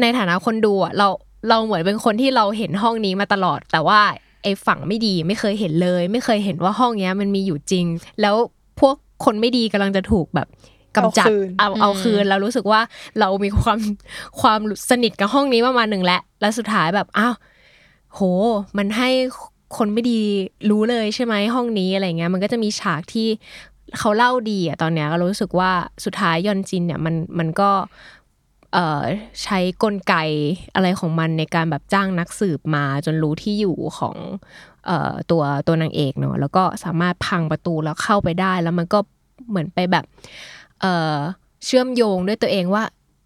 [0.00, 1.08] ในฐานะคนดูอะเรา
[1.48, 4.00] เราเหมือนเป็นคนที่เราเห็นห้องนี้มาตลอด แต่ว่า
[4.42, 7.86] ไอ้ฝั่งไม่ดีไม่เคยเห็นเลย ไม่เคยเห็นว่าห้องเนี้ยมันมีอยู่จริง
[8.20, 8.34] แล้ว
[8.80, 10.48] พวกคนไม่ดีกำลังจะถูกแบบ
[10.96, 12.80] กำจัดเอาคืนเอาเอาคืนเรารู้สึกว่า
[13.20, 13.78] เรามีความ
[14.40, 17.34] ความสนิทกับห้องนี้ประมาณหนึ่งแล้วแล้วสุดท้ายแบบอ้าว
[18.14, 18.20] โห
[18.76, 19.10] มันให้
[19.76, 20.20] คนไม่ดี
[20.70, 23.28] รู้เลยใช่ไหมห้องนี้อะไรเงี้ย มันก็จะมีฉากที่
[23.98, 25.70] เขาเล่าดีอะตอนเนี้ยก็รู้สึกว่า
[26.04, 27.70] สุดท้ายยอนจินเนี่ยมันมันก็
[28.72, 29.02] เอ่อ
[29.42, 30.14] ใช้กลไก
[30.74, 34.16] อะไรของมันในการแบบจ้างนักสืบมาจนรู้ที่อยู่ของ
[34.86, 38.98] เอ่อตัวตัวนางเอกเนาะแล้วก็สามารถพังประตูแล้วเข้าไปได้ แล้วมันก็
[39.48, 40.04] เหมือนไปแบบ
[40.80, 41.16] เอ่อ
[41.64, 42.84] เชื่อมโยงด้วยตัวเองว่า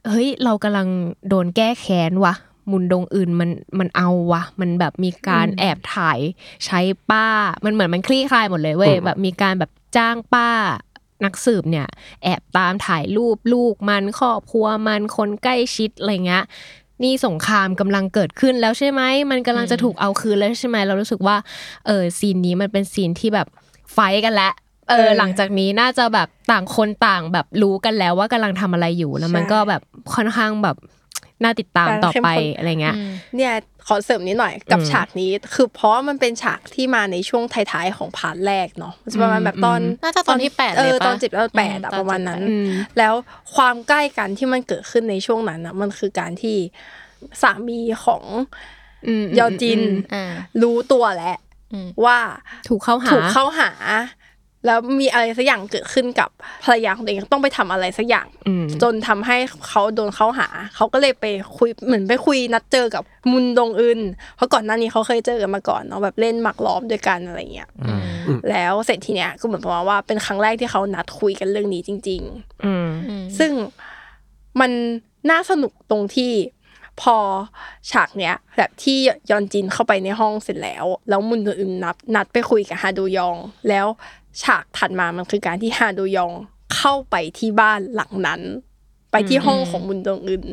[0.09, 0.88] เฮ้ยเรากำลัง
[1.29, 2.35] โดนแก้แค้นวะ
[2.70, 6.18] มุนดงอึนมันมันเอาวะมันแบบมีการแอบถ่าย
[6.66, 7.26] ใช้ป้า
[7.64, 10.51] มันเหมือนมันคลี่คลายหมดเลยเว้ยอืมแบบมีการแบบ จ้างป้า
[11.25, 11.87] นักสืบเนี่ย
[12.23, 16.45] แอบตามถ่ายรูปลูกมันครอบครัวมันคนใกล้ชิดอะไรเงี้ย
[17.03, 21.37] นี่สงครามกำลังเกิดขึ้นแล้วใช่ไหมมันกำลังจะถูกเอาคืนแล้วใช่ไหมเรารู้สึกว่า
[21.87, 23.47] เออซีนนี้มันเป็นซีนที่แบบ
[23.92, 24.53] fight กันแล้ว
[24.89, 29.83] เอเอออหลังจากนี้น่าจะแบบต่างคนต่างแบบรู้กันแล้วว่ากำลังทำอะไรอยู่แล้วมันใช่ก็แบบ
[30.15, 30.77] ค่อนข้างแบบ
[31.42, 32.96] น่าติดตามต่อไปเข้มข้นอะไรเงี้ย
[33.37, 33.53] เนี่ย
[33.87, 42.68] ขอเสริมนิดหน่อยกับอืมฉากนี้ คือเพราะว่ามันเป็นฉากที่มาในช่วงท้ายๆของพาร์ทแรกเนาะมันจะประมาณแบบตอนอืมน่าจะตอนที่แปดเอเลยอปะตอนจิบแล้วแปดอือะมตอนประมาณนั้นจิบแปดอืม
[42.99, 43.14] แล้ว
[43.55, 46.57] ความใกล้กันที่มันเกิดขึ้นในช่วงนั้นอะมันคือการที่
[47.42, 48.22] สามีของ
[49.07, 49.81] อืมยอจิน
[50.14, 51.37] อ่ารู้ตัวแล้ว
[51.72, 52.18] อืมว่า
[52.68, 53.70] ถูกเข้าหาถูกเข้าหา
[54.66, 56.29] แล้วมีอะไรสักอย่างเกิดขึ้นกับ
[56.64, 59.37] ภรรยาของตัวเองต้องไปทำอะไรสักอย่างอืมจนทำให้
[59.68, 61.24] เขาโดนเข้าหา เขาก็เลยไป
[61.57, 63.02] คุยเหมือนไปคุยนัดเจอกับ
[63.33, 64.00] มุนดงอึน
[64.37, 67.92] เพราะก่อนหน้านี้เขาเคยเจอกันมาก่อนเนาะแบบเล่นหมากล้อมด้วยกันอะไรเงี้ยอื
[68.37, 72.22] มแล้วเสร็จทีเนี้ยก็เหมือนประมาณว่าเป็นครั้งแรกที่เขานัดคุยกันเรื่องนี้จริง
[72.64, 73.52] อืมๆซึ่ง
[74.61, 74.70] มัน
[75.31, 76.33] น่าสนุกตรงที่
[77.02, 77.16] พอ
[77.90, 78.98] ฉากเนี้ยแบบที่
[79.31, 83.37] ยอนจินเข้าไปในห้องเสร็จแล้ว แล้วมุนดงอึนนัดนัดไปคุยกับฮาดูยอง
[83.68, 83.87] แล้ว
[84.42, 86.33] ฉากถัดมามันคือการที่ฮาดูยอง
[86.77, 88.40] เข้าไปที่บ้านหลังนั้น
[89.11, 90.44] ไปที่ห้องของมุนดงอึน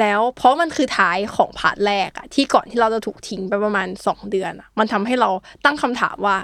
[0.00, 5.30] แล้วเพราะมันคือท้ายของพาร์ทแรกอะที่ก่อนที่เราจะถูกทิ้งไปประมาณสองเดือนอะมันทำให้เรา
[5.64, 6.36] ตั้งคำถามว่า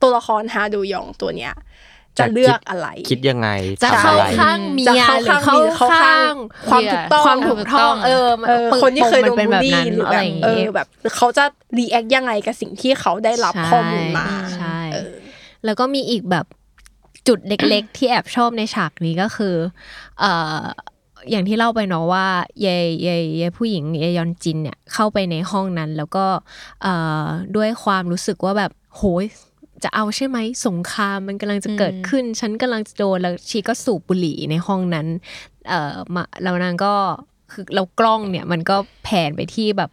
[0.00, 1.54] ตัวละครฮาดูยองตัวเนี้ย
[2.18, 3.48] จะเลือกอะไร คิดยังไง
[3.82, 6.34] จะทำเข้าอะไรข้างเมีจะยเข้าหรือข้างเข้าเมียเข้าข้าข้างง
[6.70, 10.86] ความถูกต้องความถูกต้องเออมันเออปึกคนที่เคยโดมันนเป็นบูแบลบลี่นั้นหรืออะไรแบบอย่างเองี้อแบบ
[11.16, 11.44] เขาจะ
[11.78, 14.75] react ยังไงกับสิ่งที่เขาได้รับใช่ข้อมูลมาใช่เออ
[15.66, 16.46] แล้วก็มีอีกแบบ
[17.28, 19.54] จุดเล็ก ๆ ที่แอบชอบในฉากนี้ก็คือ
[20.20, 20.62] เอ่อ
[21.30, 22.26] อย่างที่เล่าไปเนาะว่า
[22.66, 26.26] ยายยายยายผู้หญิงยายยอนจินเนี่ยเข้าไปในห้องนั้น แล้วก็
[26.82, 27.24] เอ่อ
[27.56, 29.24] ด้วยความรู้สึกว่าแบบโหย
[29.84, 35.06] จะเอาใช่ไหมสงครามมันกำลังจะเกิดขึ้น ฉันกำลังจะโดนแล้วชีก็สูบบุหรี่ในห้องนั้น
[35.68, 36.94] เอ่อมาแล้วนางก็
[37.52, 39.90] คือเรากล้องเนี่ยมันก็แผนไปที่แบบ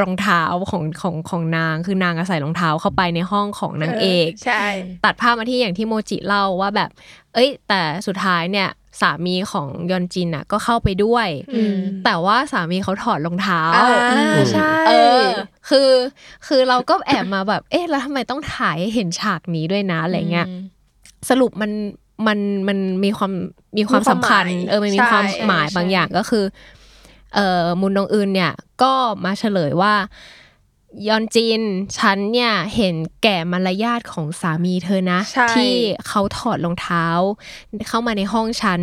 [0.00, 4.62] รองเท้าของของของนาง คือนางอะใส่รองเท้าเข้าไปในห้องของนางเอกใช่
[5.04, 6.90] ตัดภาพมาที่อย่างที่โมจิเล่าว่าแบบ
[7.34, 8.68] เอ้ย แต่สุดท้ายเนี่ย
[9.00, 14.92] สามีของยอนจินอะก็เข้าไปด้วยอืมแต่ว่าสามีเขาถอดรองเท้าอ่าใช่เอ
[15.24, 15.26] อ
[15.68, 15.90] คือ
[16.46, 20.46] คือเราก็แอบมาแบบ เอ๊ะแล้วทำไมต้องถ่ายให้เห็นฉากนี้ด้วยนะอะไรเงี้ย
[21.28, 21.72] สรุปมัน
[22.26, 23.32] มันมันมีความ
[23.78, 26.75] มีความสำคัญมีความหมายเออมันมีใช่ความหมายใช่บางอย่างก็คือเอ่อ
[27.80, 28.92] มุนดงอื่นเนี่ยก็
[29.24, 29.94] มาเฉลยว่า
[31.08, 31.62] ยอนจิน
[31.98, 35.74] ฉันเนี่ยเห็นแก่มารยาทของสามีเธอนะใช่ที่
[36.08, 37.06] เขาถอดรองเท้า
[37.88, 38.80] เข้ามาในห้องฉัน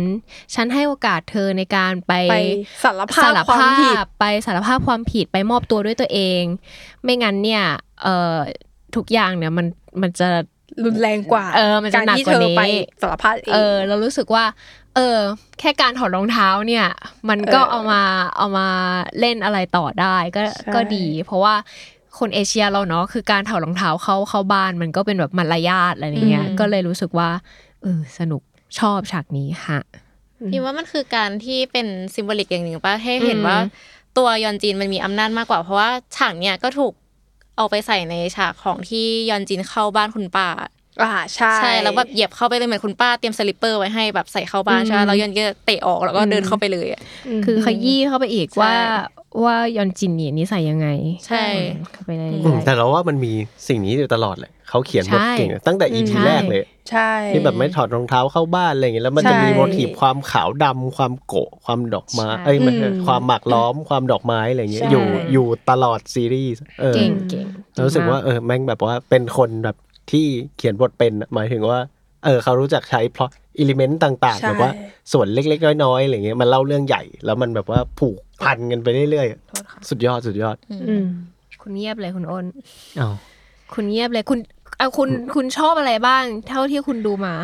[0.54, 2.36] ฉันให้โอกาสเธอในการไปไป
[2.84, 6.42] สารภาพสารความภาผิดพไปสารภาพความผิดไปมอบตัวด้วยตัวเอง
[7.02, 7.64] ไม่งั้นเนี่ย
[8.02, 8.36] เอ่อ
[8.96, 9.66] ทุกอย่างเนี่ยมัน
[10.02, 10.28] มันจะ
[10.84, 12.62] รุนแรงกว่า เออมันจะการหนักที่กว่าเธอนี้ไป
[13.02, 14.44] สารภาพเองเออ เรารู้สึกว่า
[14.96, 15.18] เออ
[15.58, 16.86] แค่การถอดรองเท้าเนี่ย
[17.28, 18.02] มันก็เออเอามา
[18.36, 18.68] เอามา
[19.20, 21.54] เล่นอะไรต่อได้ก็ใช่ก็ดี เพราะว่า
[22.18, 27.30] คนเอเชียเราเนาะคือการถอดรองเท้าเข้าเข้าบ้านมันก็เป็นแบบมารยาทอะไรอย่างเงี้ย ก็เลยรู้สึกว่า
[27.82, 28.42] เออสนุก
[28.78, 29.80] ชอบฉากนี้ฮะ
[30.50, 33.58] พี่ว่ามันคือการที่เป็นซิมโบลิกอย่างหนึ่งป่ะให้เห็นอืมว่า
[34.18, 36.92] ตัวยอนจินมันมีอำนาจมากกว่า เพราะว่าฉากเนี้ยก็ถูก
[37.56, 40.48] เอาไปใส่ในฉากของที่ยอนจีนเข้าบ้านคุณป้า
[41.02, 47.00] อ่าใช่ใช่แล้วแบบเหยียบเข้าไปเลยเหมือนคุณป้าเตรียม slipper ไว้ให้แบบใส่เข้าบ้านใช่ไหมแล้วยอนก็เตะออกแล้วก็เดินเข้าไปเลยอะ
[47.44, 48.74] คือขยี้เข้าไปอีกใช่ว่า
[49.44, 50.88] ว่ายอนจินเนี่ยนิสัยยังไง
[51.26, 51.44] ใช่
[51.92, 53.32] เข้าไปได้อืเรื่มอยแต่เราว่ามันมี
[53.68, 69.76] สิ่งนี้อยู่ตลอดเลยเขาเขียนบทเก่งใช่ตั้งแต่ EP ใช่แรกเลยใช่ที่แบบไม่ถอดรองเท้าเข้าบ้านอะไรอย่างเงี้ยแล้วมันใช่จะมี motif ความขาวดำความโกะความดอกไม้ใช่เอ้ยมันอืมความหมากล้อมความดอกไม้อะไรอย่างเงี้ยใช่อยู่อยู่ตลอดซีรีส์เออเก่งเก่งเรารู้สึกว่าเออแม่งแบบว่าเป็นคนแบบ
[70.10, 71.78] ที่เขียนบทเป็นอะหมายถึงว่า
[72.24, 74.72] เออเขารู้จักใช้ plot element ต่างๆใช่แบบว่า
[75.12, 81.04] ส่วนเล็กๆ น้อยๆอะไรเงี้ยมันเล่าเรื่องใหญ่ แล้วมันแบบว่าผูกพันกันไปเรื่อยๆ สุดยอดสุดยอดอืม
[81.62, 82.46] คุณเงียบเลยคุณอ้น
[83.00, 83.14] อ้าว
[83.74, 84.38] คุณเงียบเลยคุณ
[84.78, 87.34] เอาคุณคุณชอบอะไรบ้าง เท่าที่คุณดูมา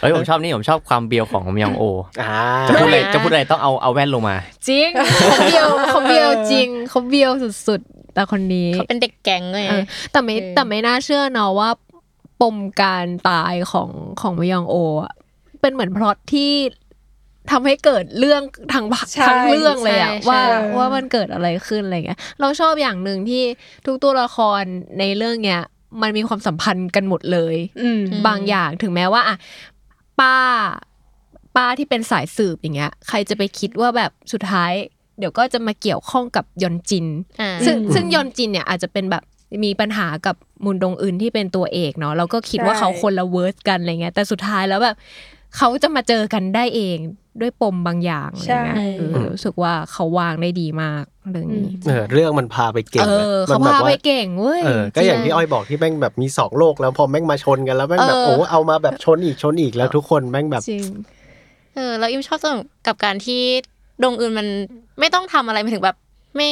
[0.00, 1.84] เอ้ยผมชอบนี่ผมชอบความเบียวของมยองโอ
[2.22, 4.36] อ่าจะพูดอะไรจะพูดอะไรต้องเอาเอาแว่นลงมา
[4.68, 7.30] จริงเขาเบียวเขาเบียวจริงเขาเบียว
[7.68, 11.70] สุดๆแต่คนนี้เขาเป็นเด็กแก๊งเลยเออแต่ไม่เออแต่ไม่น่าเชื่อเนาะว่า
[12.40, 15.14] ปมการตายของของมยองโออะ
[15.60, 16.52] เป็นเหมือนพล็อตที่
[17.50, 18.42] ทำให้เกิดเรื่อง
[18.74, 23.42] ทั้งใช่ทั้งเรื่องเลยอะใช่ว่าใช่ ว่ามันเกิดอะไรขึ้นอะไรเงี้ยเราชอบอย่างหนึ่งที่
[23.86, 24.62] ทุกตัวละคร
[24.98, 25.60] ในเรื่องเนี้ย
[26.02, 29.36] มันมีความสัมพันธ์กันหมดเลย อืม บางอย่างถึงแม้ว่าอะ
[30.20, 30.36] ป้า
[31.56, 34.72] ป้าที่เป็นสายสืบอย่างเงี้ย ใครจะไปคิดว่าแบบสุดท้าย
[35.18, 37.06] เดี๋ยวก็จะมาเกี่ยวข้องกับยอนจิน
[37.40, 39.24] อ่า ซึ่งอืมซึ่งยอนจินเนี่ยอาจจะเป็นแบบ
[39.64, 44.96] มีปัญหากับมุนดงอึนที่เป็นตัวเอกเนาะเราก็คิดว่าใช่เขาคนละ verse กันอะไรเงี้ย แต่สุดท้ายแล้วแบบ
[45.56, 46.98] เขาจะมาเจอกันได้เอง
[47.40, 60.84] ด้วยปมบางอย่างอะไรเงี้ยใช่เออรู้สึกว่าเขาวางได้ดีมากเรื่องนี้เออเรื่องมันพาไปเก่งเอนะอมัเขาแบบพาว่ไปเก่งเว้ยเออก็อย่างที่อ้อยบอกที่แม่งแบบมีสองโลกแล้วพอแม่งมาชนกันแล้วแม่งแบบเออโอ้เอามาแบบชนอีกชนอีกแล้วทุกคนแม่งแบบจริง
[61.74, 63.42] เออแล้วอิมชอบตรงกับการที่
[64.02, 64.48] ดงอื่นมัน
[65.00, 65.96] ไม่ต้องทำอะไรไปถึงแบบ
[66.36, 66.50] ไม่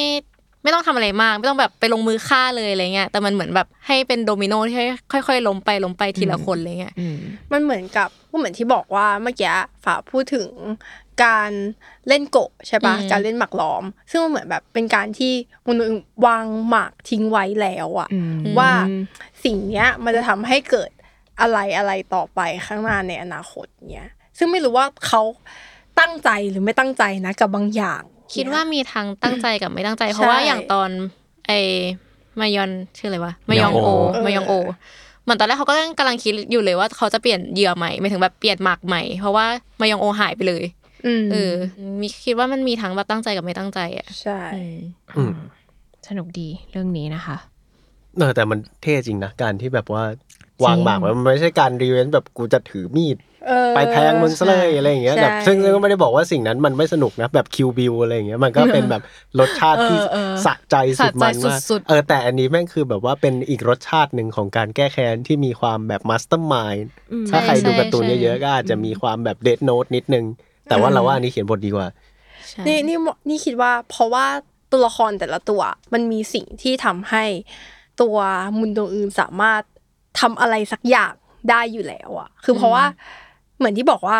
[0.64, 4.78] ไม่ต้องทำอะไรมาก ไม่ต้องแบบไปลงมือฆ่าเลยอะไรเงี้ยแต่มันเหมือนแบบให้เป็นโดมิโนที่
[5.12, 7.16] ค่อยๆล้มไปล้มไปทีละคนอะไรเงี้ยอืม
[7.52, 9.52] มันเหมือนกับก็เหมือนที่บอกว่าเมื่อกี้
[9.84, 10.48] ฝาพูดถึง
[11.24, 11.50] การ
[12.08, 15.32] เล่นโกะใช่ปะอืมการเล่นหมากล้อม ซึ่งมันเหมือนแบบเป็นการที่
[15.68, 15.92] มนุษย์
[16.26, 18.70] วางหมากทิ้งไว้แล้วอะอืมว่า
[19.44, 20.90] สิ่งเนี้ยมันจะทำให้เกิด
[21.40, 25.22] อะไรอะไรต่อไปข้างหน้าในอนาคตเนี้ยซึ่งไม่รู้ว่าเขา
[26.00, 28.02] ตั้งใจหรือไม่ตั้งใจนะกับบางอย่าง
[28.36, 30.90] คิดว่ามีทั้งตั้งใจกับไม่ตั้งใจใช่เพราะว่าอย่างตอน
[31.46, 31.52] ไอ
[32.40, 34.54] มายอนชื่ออะไรวะมายองโอเออมายองโอ
[35.22, 39.46] เหมือนตอนแรกเขาก็กำลังคิดอยู่เลยว่าเขาจะเปลี่ยนเหยื่อใหม่ไม่ถึงแบบเปลี่ยนหมากใหม่เพราะว่า
[39.80, 40.64] มยองโอหายไปเลย
[41.06, 41.52] อืมเออ
[42.00, 44.40] มีคิดว่ามันมีทั้งแบบตั้งใจกับไม่ตั้งใจอะใช่
[45.16, 45.34] อืม
[46.08, 47.36] สนุกดีเรื่องนี้นะคะ
[48.18, 50.02] เออแต่มันเท่จริงนะการที่แบบว่า
[50.64, 53.33] วางหมากไว้มันไม่ใช่การ revenge แบบกูจะถือมีดเออ
[53.76, 59.02] ไปแทงมึงซะเลยอะไรอย่างเงี้ยใช่แบบซึ่งซึ่งก็ไม่ได้บอกว่าสิ่งนั้นมันไม่สนุกนะแบบ Kill Bill อะไรอย่างเงี้ยมันก็เป็นแบบ
[59.40, 66.84] รสชาติที่เออเออสะใจสุดมันสะใจมากสุดๆเออแต่อันนี้แม่งคือแบบว่าเป็นอีกรสชาติหนึ่งของการแก้แค้นที่มีความแบบ mastermind
[67.30, 70.24] ถ้าใครดูการ์ตูนเยอะๆก็อาจจะมีความแบบเดดโน e นิดนึง
[70.68, 71.88] แต่ว่าเราว่าอันนี้เขียนบทดีกว่า
[72.48, 74.26] ใช่นี่นี่นี่คิดว่าเพราะว่า
[74.70, 77.24] ตัวละครแต่ละตัวมันมีสิ่งที่ทำให้
[78.02, 78.16] ตัว
[78.58, 79.62] มุนโดอื่นสามารถ
[80.20, 81.12] ทำอะไรสักอย่าง
[81.50, 82.84] ได้อยู่แล้วอะคือเพราะว่า
[83.64, 84.18] เหมือนที่บอกว่า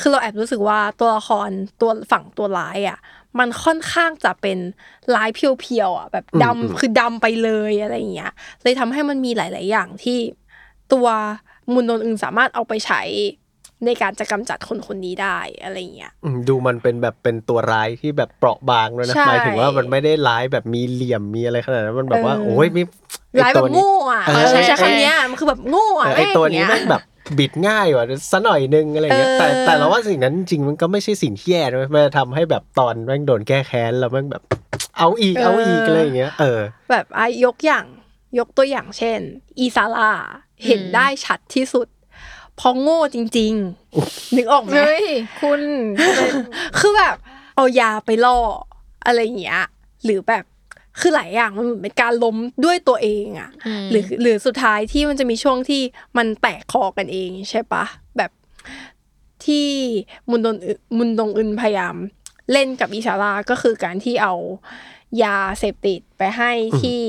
[0.00, 2.98] คือเราแอบรู้สึกว่าตัวละครตัวฝั่งตัวร้ายอะ
[3.38, 4.58] มันค่อนข้างจะเป็น
[5.14, 10.18] ร้ายเพียวๆอะ แบบอืมดำคือดำไปเลยอะไรอย่างเงี้ยเลยทำให้มันมีหลาย ๆ อย่างที่
[10.92, 11.06] ตัว
[11.72, 13.02] มุนโดอื่นสามารถเอาไปใช้
[13.86, 22.82] ในการจะกำจัดคนคนนี้ได้อะไรอย่างเงี้ยอืมดูมันเป็นแบบเป็นตัวร้ายที่แบบเปราะบางด้วยนะใช่หมายถึงว่ามันไม่ได้ร้ายแบบมีเหลี่ยมมีอะไรขนาดนั้นมันแบบว่าเออโอ้ยมี
[23.32, 27.02] ไอ้ร้ายแบตัวบนี้โง่อะเออใช้ใช่ใช้คำเนี้ยมันคือแบบโง่เออะอไอตัวนี้ม่แม่งแบบ
[27.38, 34.42] บิดง่ายว่ะซะหน่อยนึงอะไรเงี้ยเออแต่แต่เราว่าสิ่งนั้นจริงๆมันก็ไม่ใช่สิ่งที่แย่นะมันทำให้แบบตอนแม่งโดนแก้แค้นแล้วแม่งแบบ
[34.98, 37.84] เอาอีกเอาอีกอะไรอย่างเงี้ยเออ แบบอะยกอย่าง
[38.38, 39.20] ยกตัวอย่างเช่น
[39.58, 40.10] อีซาร่า
[40.64, 41.88] เห็นได้ชัดที่สุด
[42.56, 43.52] เพราะโง่จริง
[43.94, 45.04] ๆ นึกออกไหมเฮ้ย
[45.40, 45.60] คุณ
[46.78, 47.16] คือแบบ
[47.56, 48.38] เอายาไปล่อ
[49.06, 49.62] อะไรอย่างเงี้ย
[50.04, 50.44] หรือแบบ
[50.98, 53.50] คือหลายอย่างมันเหมือนเป็นการล้มด้วยตัวเองอะ
[53.82, 55.82] มหรือหรือสุดท้ายที่มันจะมีช่วงที่
[56.16, 57.84] มันแตกคอกันเองใช่ปะ
[58.16, 58.30] แบบ
[59.46, 59.68] ที่
[60.30, 61.96] มุนดงอึมุนดงอึนพยายาม
[62.52, 64.34] เล่นกับอิซาร่าก็คือการที่เอา
[65.22, 67.00] ยาเสพติดไปให้ที่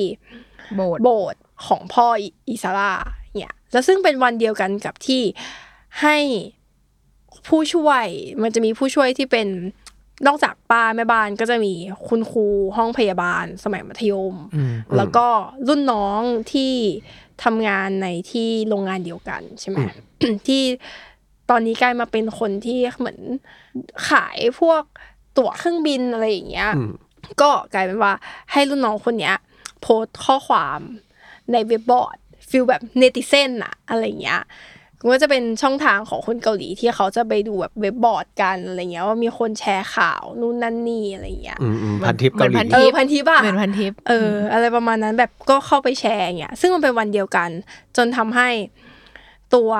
[0.75, 2.07] โบสถ์โบสถ์ของพ่อ
[2.49, 2.91] อิซาร่า
[3.35, 5.21] เนี่ยแล้วซึ่งเป็นวันเดียวกันกับที่
[6.01, 6.17] ให้
[7.47, 8.05] ผู้ช่วย
[8.41, 9.47] มันจะมีผู้ช่วยที่เป็น
[10.27, 11.73] นอกจากป้าแม่บ้านก็จะมี
[12.07, 12.45] คุณครู
[12.77, 14.35] ห้องพยาบาล สมัยมัธยม
[14.97, 15.27] แล้วก็
[15.67, 16.21] รุ่นน้อง
[16.53, 16.73] ที่
[17.43, 19.79] ทำงานในที่โรงงานเดียวกันใช่ไหม
[20.47, 20.63] ที่
[21.49, 23.19] ตอนนี้กลายมาเป็นคนที่เหมือน
[24.09, 24.83] ขายพวก
[25.37, 26.91] ตั๋วเครื่องบินอะไรอย่างเงี้ยอืม
[27.41, 28.13] ก็กลายเป็นว่า
[28.51, 29.35] ให้รุ่นน้องคนเนี้ย
[29.81, 30.79] โพสต์ข้อความ
[31.51, 32.17] ในเว็บบอร์ด
[32.49, 34.41] feel แบบ netizen อะอะไรอย่างเงี้ย
[35.09, 47.49] ก็จะเป็นช่องทางของคนเกาหลีที่เขาจะไปดูแบบเว็บบอร์ดกันอะไรเงี้ยว่ามีคนแชร์ข่าวนู่นนั่นนี่อะไรอย่างเงี้ยอืมอืมพันทิปเกาหลีเหมือนพันเอทิอปพันทิปอะเหมือนพันทิปเออ อะไรประมาณนั้นแบบก็เข้าไปแชร์อย่างเงี้ยซึ่งมันเป็นวันเดียวกัน
[47.97, 48.49] จนทำให้
[49.55, 49.71] ตัว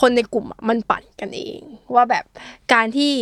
[0.00, 1.60] คนในกลุ่มอะมันปั่นกันเอง
[1.94, 2.24] ว่าแบบ
[2.72, 3.12] การที่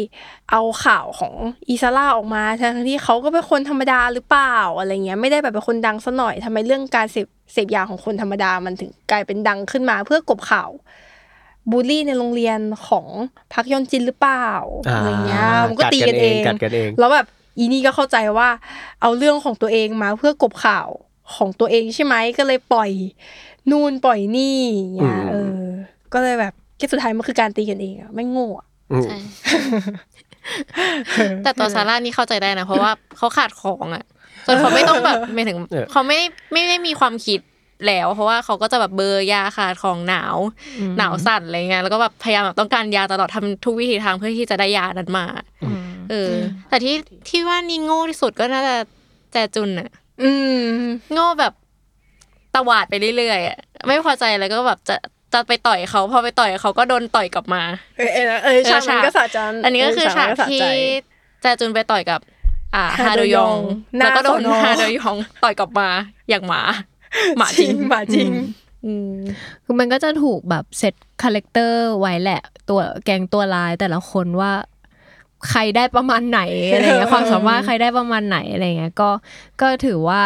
[0.51, 1.35] เอาข่าวของ
[1.69, 10.71] อีซาร่าออกมาทั้งที่เขาก็เป็นคนธรรมดาหรือเปล่าอะไรเงี้ยไม่ได้แบบเป็นคนดังซะหน่อยทำไมเรื่องการเสพเสพยาของคนธรรมดามันถึงกลายเป็นดังขึ้นมาเพื่อกลบข่าว
[11.71, 13.07] บูลลี่ในโรงเรียนของ
[13.53, 14.49] พักยอนจินหรือเปล่า
[14.97, 17.27] อะไรเงี้ยมันก็ตีกันเองกัดกันเองแล้วแบบ
[17.59, 18.49] อีนี่ก็เข้าใจว่า
[19.01, 20.89] เอาเรื่องของตัวเองมาเพื่อกลบข่าว
[21.37, 22.91] ของตัวเองใช่ไหมก็เลยปล่อย
[23.71, 25.65] นู่นปล่อยนี่อย่างเงี้ยอืมเออ
[26.13, 29.17] ก็เลยแบบแค่สุดท้ายมันคือการตีกันเองอะไม่โง่อะอืมใช่
[31.43, 34.05] แต่ตัวซาร่านี่เข้าใจได้นะเพราะว่าเขาขาดของอะ
[34.47, 36.19] จนเขาไม่ต้องแบบไม่ถึงเออเขาไม่
[36.53, 37.41] ไม่ได้มีความคิด
[37.87, 40.37] แล้ว เพราะว่าเขาก็จะแบบเบอร์ยาขาดของหนาว
[40.99, 45.27] หนาวสั่นอะไรเงี้ยแล้วก็แบบพยายามแบบต้องการยาตลอดทำทุกวิธีทางเพื่อที่จะได้ยานั้นมา
[46.11, 46.33] เออ
[46.69, 46.95] แต่ที่
[47.29, 48.77] ที่ว่านี่โง่ที่สุดก็น่าจะ
[49.33, 49.91] แจจุนอะ
[50.23, 50.31] อื
[50.63, 50.65] ม
[51.13, 51.53] โง่แบบ
[52.55, 54.97] ตวาดไปเรื่อยๆอะไม่พอใจแล้วก็แบบจะ
[55.33, 57.63] จะไปต่อยเขาพอไปต่อยเขาก็โดนต่อยกลับมา
[57.99, 60.67] เออเออเออฉากมันก็สะใจอันนี้ก็คือฉากเมันสะที่ใจ
[61.43, 62.21] แจจุนไปต่อยกับ
[62.75, 63.61] อ่าฮาฮาโดโดยยอองง
[63.97, 65.89] หน้าแล้วก็โดนสอนอฮาโดยองต่อยกลับมา
[66.31, 66.63] อย่างหมา
[67.39, 68.31] หมาจริงหมาจริง
[68.87, 69.15] อืม
[69.65, 74.53] คือมันก็จะถูกแบบ set character ไว้แหละ ตัวแกงตัวลายแต่ละคนว่า
[75.51, 79.11] ใครได้ประมาณไหนอะไรเงี้ยความสามารถใครได้ประมาณไหนอะไรเงี้ยก็
[79.61, 80.23] ก็ถือว่า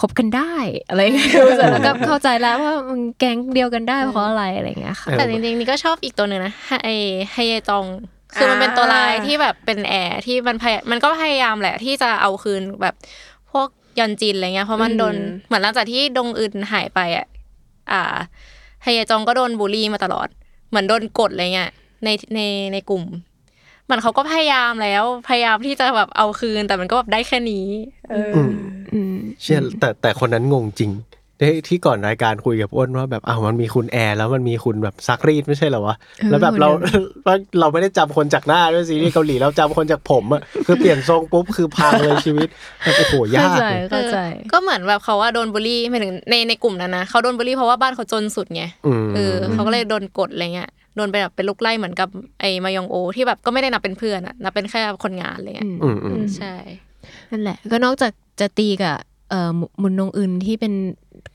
[0.00, 0.54] คบกันได้
[0.88, 6.52] อะไรเงี้ยดูเสร็จแล้วก็เข้าใจแล้วว่ามันแก๊งเดียวกันได้เพราะอะไรอะไรเงี้ยค่ะแต่จริงๆนี่ก็ชอบอีกตัวหนึ่งนะ
[6.84, 6.88] ไอ
[7.32, 7.84] ไฮเยจอง
[8.34, 13.35] คือมันเป็นตัวลายที่แบบเป็นแอร์ที่มันพยมันก็พยายามแหละที่จะเอาคืนแบบพวก
[13.98, 17.26] ยอนจินอะไรเงี้ยเพราะมันโดนอืมเหมือนหลังจากที่ดงอึนหายไปอะ
[17.92, 18.02] อ่า
[18.82, 20.28] ไฮเยจองก็โดนบูลลี่มาตลอด
[20.68, 21.70] เหมือนโดนกดอะไรเงี้ย
[22.04, 22.40] ในใน
[22.72, 23.04] ในกลุ่ม
[23.84, 27.66] เหมือนเขาก็พยายามแล้วพยายามที่จะแบบเอาคืนแต่มันก็แบบได้แค่นี้
[28.10, 28.52] เอออืม
[28.92, 30.90] อืมเชื่อแต่แต่คนนั้นงงจริง
[31.40, 35.96] ที่ที่ก่อนรายการคุยกับอ้นว่าแบบอ้าวมันมีคุณแอร์แล้วมันมีคุณแบบซักรีดไม่ใช่เหรอวะ
[36.30, 36.68] แล้วแบบเรา
[37.60, 42.48] เราไม่ได้จำคนจากหน้าด้วยซีรีส์เกาหลีเราจำคนจากผมอะคือเปลี่ยนทรงปุ๊บคือพังเลยชีวิต
[42.82, 44.18] แบบโอ้โหยาเข้ากใจเลยเข้าใจ
[44.52, 52.08] ก็เหมือนแบบเขาว่าโดนบูลลี่หมายถึงในในกลุ่มนั้นนะเขาโดนบูลลี่เพราะว่าบ้านเขาจนสุดไงอืมเออเขาก็เลยโดนกดอะไรเงี้ยโดนไปแบบเป็นลูกไล่เหมือนกับ
[52.40, 56.54] ไอ้มายองโอ ที่แบบก็ไม่ได้นับเป็นเพื่อนอะนับเป็นแค่คนงานอะไรเงี้ยอืมอืมใช่
[57.30, 58.96] นั่นแหละ ก็นอกจากจะตีกับ
[59.30, 60.72] เอ่อมุมุนนงอึนที่เป็น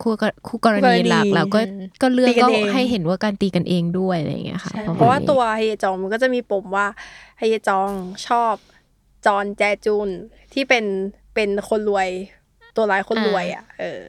[0.02, 1.60] คู่กรคู่กรณีหลักคู่กรณีแล้วก็
[2.02, 6.88] ก็เรื่องตีกันก็เองให้เห็นว่าการตีกันเองด้วยอะไรอย่างเงี้ยค่ะใช่ปมณเพราะว่านี้ตัวเฮยจองมันก็จะมีปมว่า
[7.40, 7.90] เฮยจอง
[8.28, 8.54] ชอบ
[9.26, 10.10] จอนแจจุน
[10.54, 10.86] ที่เป็น
[11.34, 12.10] เป็นคนรวย
[12.76, 14.04] ตัวร้ายคนรวยอะ เออ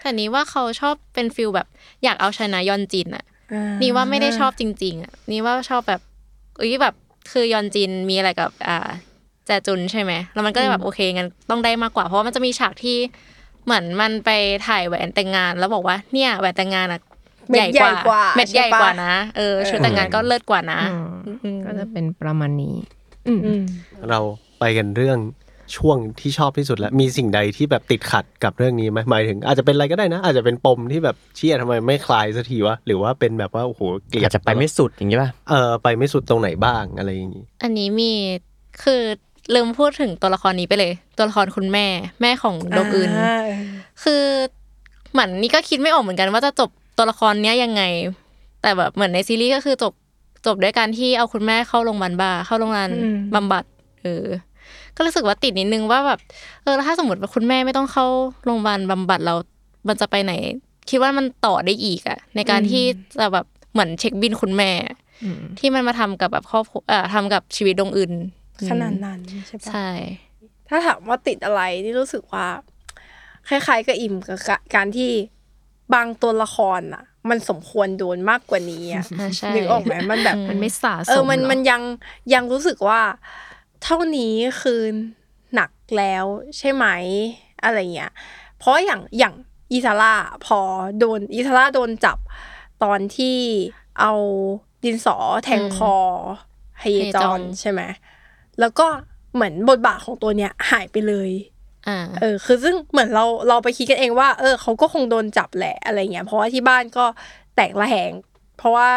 [0.00, 1.66] แต่นี้ว่าเขาชอบเป็น feel แบบ
[2.04, 3.24] อยากเอาชนะยอนจินอะ
[3.80, 6.00] นี่ว่าไม่ได้ชอบจริง ๆ อะ นี่ว่าชอบแบบ
[6.58, 6.94] เอ้ยแบบ
[7.32, 8.88] คือยอนจินมีอะไรกับ อ่า
[9.46, 12.96] แจจุนใช่ไหมแล้วมันก็เลยแบบโอเคงั้นต้องได้มากกว่าเพราะว่ามันจะมีฉากที่
[13.68, 14.30] เหมือนมันไป
[14.68, 17.00] ถ่ายแหวนแต่งงาน แล้วบอกว่าเนี่ยแหวนแต่งงานอะ
[17.50, 20.96] เม็ดใหญ่กว่าเม็ดใหญ่ใช่ปะกว่านะเออชุดแต่งงานก็เลิศกว่านะอื
[21.34, 22.76] มอืมก็จะเป็นประมาณนี้
[23.26, 23.62] อืมอืม
[24.10, 24.18] เรา
[24.60, 25.18] ไปกันเรื่อง
[25.76, 38.12] ช่วงที่ชอบที่สุดแล้ว มีสิ่งใดที่แบบติดขัดกับเรื่องนี้ไหมหมายถึง อาจจะเป็นอะไรก็ได้นะ อาจจะเป็นปมที่แบบเชี่ยทำไมไม่คลายสักทีวะหรือว่าเป็นแบบว่าโอ้โหเกลียดอาจจะไปไม่สุดอย่างนี้ป่ะเออไปไม่สุดตรงไหนบ้างอะไรอย่างนี้ อันนี้มี
[38.82, 39.02] คือ
[39.54, 41.86] ลืมพูดถึงตัวละครนี้ไปเลย ตัวละครคุณแม่
[42.20, 43.36] แม่ของโดอึนอ่า
[44.02, 44.22] คือ
[45.12, 47.82] เหมือนนี่ก็คิดไม่ออกเหมือนกันว่าจะจบตัวละครเนี้ยยังไง
[48.62, 49.92] แต่แบบเหมือนในซีรีส์ก็คือจบ
[50.46, 52.90] จบด้วยการที่เอาคุณแม่เข้าโรงพยาบาลบ้าเข้าโรงพยาบาล
[53.34, 53.64] บำบัด
[54.02, 54.26] เออ
[54.96, 56.18] ก็รู้สึกว่าติดนิดนึงว่าแบบ
[56.62, 58.06] เออแล้วถ้าสมมติว่าคุณแม่ไม่ต้องเข้า
[58.44, 59.34] โรงพยาบาลบำบัดเรา
[59.88, 60.32] มันจะไปไหน
[60.90, 62.84] คิดว่ามันต่อได้อีกอะในการที่
[63.18, 64.70] จะแบบเหมือนเช็คบินคุณแม่
[65.58, 68.12] ที่มันมาทำกับแบบครอบครัวเอ่อทำกับชีวิตดวงอื่น
[68.70, 69.90] ขนาดนั้นใช่ปะใช่
[70.68, 72.46] ถ้าถามว่าติดอะไรนี่รู้สึกว่า
[73.48, 75.10] คล้ายๆกับอิ่มกับกะการที่
[75.94, 81.82] บางตัวละครอะ มันสมควรโดนมากกว่านี้อะอ่าใช่นึกออกไหมมันแบบมันไม่สะสมเออมันหรมันยัง
[82.34, 83.00] ยังรู้สึกว่า
[83.82, 84.80] เท่านี้คือ
[85.54, 86.24] หนักแล้ว
[86.58, 86.86] ใช่ไหม
[87.62, 88.12] อะไรเงี้ย
[88.58, 89.34] เพราะอย่างอย่าง
[89.72, 90.14] อิซาร่า
[90.46, 90.60] พอ
[90.98, 92.18] โดนอิซาร่าโดนจับ
[92.82, 93.38] ตอนที่
[94.00, 94.12] เอา
[94.84, 95.94] ดินสอแทงคอ
[96.80, 97.80] ไฮเยจอนใช่ไหม
[98.60, 98.86] แล้วก็
[99.34, 101.30] เหมือนบทบาทของตัวเนี้ยหายไปเลย
[101.88, 107.04] อ่าเออ คือซึ่งเหมือนเราเราไปคิดกันเองว่า เออเขาก็คงโดนจับแหละอะไรเงี้ย เพราะว่าที่บ้านก็
[107.56, 108.12] แตกระแหง
[108.58, 108.88] เพราะว่า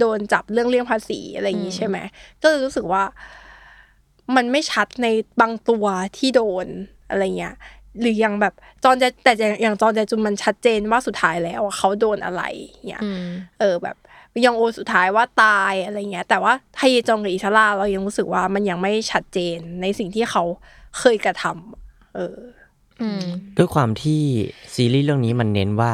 [0.00, 1.96] โดนจับเรื่องเลี่ยงภาษีอะไรอย่างงี้ใช่ไหม
[2.42, 3.02] ก็เลยรู้สึกว่า
[4.36, 5.06] มันไม่ชัดใน
[5.40, 5.84] บางตัว
[6.16, 6.66] ที่โดน
[7.08, 7.54] อะไรเงี้ย
[8.00, 12.42] หรือยังแบบจอนแจแต่อย่างจอนแจจุนมันชัดเจนว่าสุดท้ายแล้วอะเขาโดนอะไร
[12.88, 13.26] เงี้ยอืม
[13.60, 13.96] เออแบบ
[14.44, 20.42] ยังโอสุดท้ายว่าตายอะไรเงี้ย แต่ว่าไทเยจองกับอิซาร่าเรายังรู้สึกว่ามันยังไม่ชัดเจนในสิ่งที่เขา
[20.98, 22.38] เคยกระทำเออ
[23.00, 23.24] อืม
[23.56, 24.22] ด้วยความที่
[24.74, 25.92] ซีรีส์เรื่องนี้มันเน้นว่า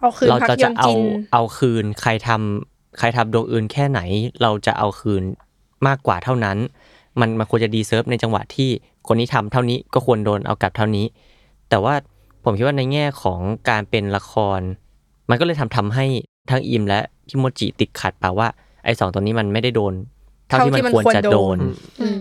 [0.00, 1.00] เอาคืนเราพักจะยจะอนเอาจิน
[1.32, 4.00] เอาคืนใครทำใครทำดวงอื่นแค่ไหน
[4.42, 5.22] เราจะเอาคืน
[5.86, 6.56] มากกว่าเท่านั้น
[7.20, 8.70] มันมันควรจะดีเซิร์ฟในจังหวะที่
[9.06, 11.06] คนนี้ทำเท่านี้ก็ควรโดนเอากลับเท่านี้
[11.68, 11.94] แต่ว่า
[12.44, 14.60] ผมคิดว่าในแง่ของการเป็นละคร
[15.30, 16.06] มันก็เลยทำทำให้
[16.50, 18.48] ทั้งอิมและ คิโมจิติดขัดป่าว่า
[18.84, 19.94] ไอ้สองตัวนี้มันไม่ได้โดน
[20.48, 21.58] เท่าที่มันควรจะโดน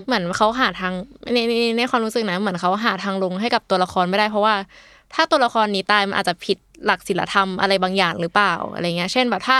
[0.06, 0.94] เหมือนเขาหาทาง
[1.34, 4.56] ในในในความรู้สึกนะเหมือนเขาหาทางลงให้กับตัวละครไม่ได้เพราะว่า
[5.14, 9.58] ถ้าตัวละครนี้ตายมันอาจจะผิดหลักศีลธรรมอะไรบางอย่างหรือเปล่าอะไรเงี้ย เช่นแบบถ้า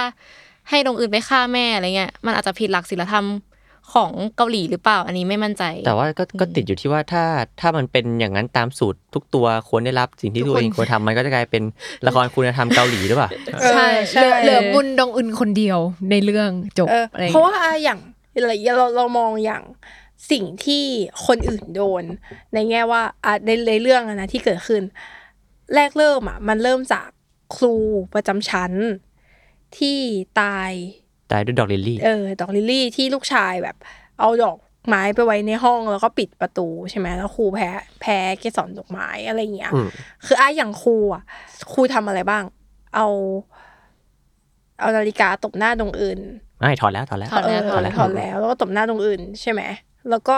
[0.70, 3.26] ให้ดวงอื่นไปฆ่าแม่อะไรเงี้ยมันอาจจะผิดหลักศีลธรรม
[3.94, 7.24] ของเกาหลีหรือเปล่า อันนี้ไม่มั่นใจ แต่ว่าก็ก็ติดอยู่ที่ว่าถ้า
[7.62, 11.64] ถ้ามันเป็นอย่างนั้นตามสูตรทุกตัวควรได้รับสิ่งที่ตัวเองควรทำมันก็จะกลายเป็น
[12.08, 13.30] ละครคุณธรรมเกาหลีหรือเปล่า
[13.72, 15.80] ใช่ใช่เหลือเหลือมุนดงอึนคนเดียว
[16.12, 18.00] ในเรื่องจบเอออะไรอย่งเพราะงี้ยว่าอะอย่าง
[18.34, 19.64] อะไรเราเรามองอย่าง
[20.32, 20.84] สิ่งที่
[21.26, 22.04] คนอื่นโดน
[22.54, 24.84] ในแง่ว่าอะในในเรื่องอะนะที่เกิดขึ้น
[25.76, 27.08] แรกเริ่มอะมันเริ่มจาก
[27.56, 27.76] ครู
[28.14, 28.74] ประจำชั้น
[29.78, 30.00] ที่
[30.42, 30.72] ตาย
[31.32, 33.76] ตายด้วยดอกลิลลี่ เออ ดอกลิลลี่ที่ลูกชายแบบ
[34.20, 34.58] เอาดอก
[34.88, 37.70] ไม้ไปไว้ในห้องแล้วก็ปิดประตูใช่ไหมแล้วครูแพ้
[38.02, 39.88] แพ้เกสรดอกไม้อะไรอย่างเงี้ยอืม
[40.26, 41.24] คืออะอย่างครูอะ
[41.74, 42.44] ครูทำอะไรบ้าง
[42.96, 43.08] เอา
[44.80, 46.20] เอานาฬิกาตบหน้าตรงอื่น
[46.60, 49.62] ไม่ถอดแล้วถอดแล้วถอดแล้วเถอดแล้วถอดแล้ว แล้วก็ตบหน้าตรงอื่นใช่ไหม
[50.10, 50.36] แล้วก็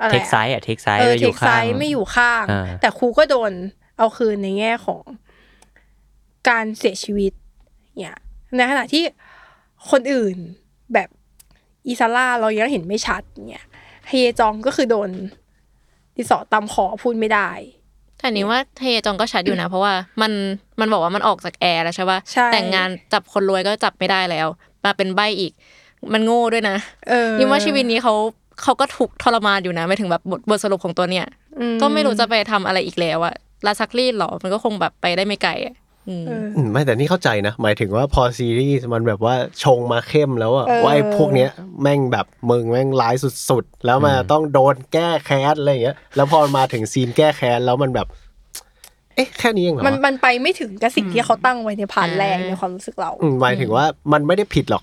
[0.00, 3.52] อะไร take side อะ take side เอออเทยู่คไซข้างส์ไม่อยู่ข้างอ่าแต่ครูก็โดน
[3.98, 5.02] เอาคืนในแง่ของ
[6.48, 7.32] การเสียชีวิต
[8.00, 8.18] เนี่ย
[8.56, 9.04] ในขณะที่
[9.90, 10.36] คนอื่น
[10.94, 11.08] แบบ
[11.88, 13.66] อิซาร่าเรายังเห็นไม่ชัดเนี่ย
[14.08, 15.10] เฮยจองก็คือโดน
[16.16, 17.48] ดิสอตำคอพูดไม่ได้
[18.18, 20.32] แต่นี้ว่าเทจองก็ชัดอยู่นะ เพราะว่ามัน
[20.80, 24.46] มันบอกว่ามันออกจากแอร์แล้วใช่ป่ะใช่แต่งงานจับคนรวยก็จับไม่ได้แล้ว
[24.84, 25.52] มาเป็นใบอีก
[26.12, 26.76] มันโง่ด้วยนะ
[27.08, 28.14] เออนี่ว่าชีวิตนี้เขา
[28.62, 31.26] เขาก็ถูกทรมานอยู่นะไม่ถึงแบบบทบทสรุปของตัวเนี่ย
[31.58, 33.34] อืก็ไม่รู้จะไปทำอะไรอีกแล้วอะ
[33.66, 35.89] ลาซักรีดหรอมันก็คงแบบไปได้ไม่ไกลอะอืมเอออืม
[36.72, 41.50] ไม่แต่นี่เข้าใจนะ หมายถึงว่าพอซีรีส์มันแบบว่าชงมาเข้มแล้วอะเออว่าไอ้พวกเนี้ย
[41.82, 43.14] แม่งแบบมึงแม่งร้าย
[43.48, 48.06] สุดๆ แล้วมันต้องโดนแก้แค้นอะไรอย่างเงี้ยแล้วพอมาถึงซีนแก้แค้นแล้วมันแบบ
[49.16, 54.82] เอ๊ะแค่นี้เองเหรอมันวะมันไปไม่ถึงกับสิ่งที่เขาตั้งไว้ใน part แรกอ่าในความรู้สึกเราอืมหมายถึงว่ามันไม่ได้ผิดหรอก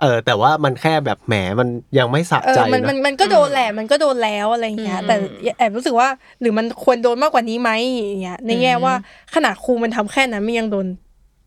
[0.00, 5.14] เออแต่ว่ามันแค่แบบแหมมันยังไม่สะเอใจอมันมันนะมันก็โดนแหละมันก็โดนแล้วอะไรเงี้ยอืมแต่
[5.58, 6.08] แอบรู้สึกว่า
[6.40, 8.94] หรือมันควรโดนมากกว่านี้ไหมอย่างเงี้ยในแง่ว่า
[9.34, 10.86] ขนาดครูมันทำแค่นั้นมันยังโดน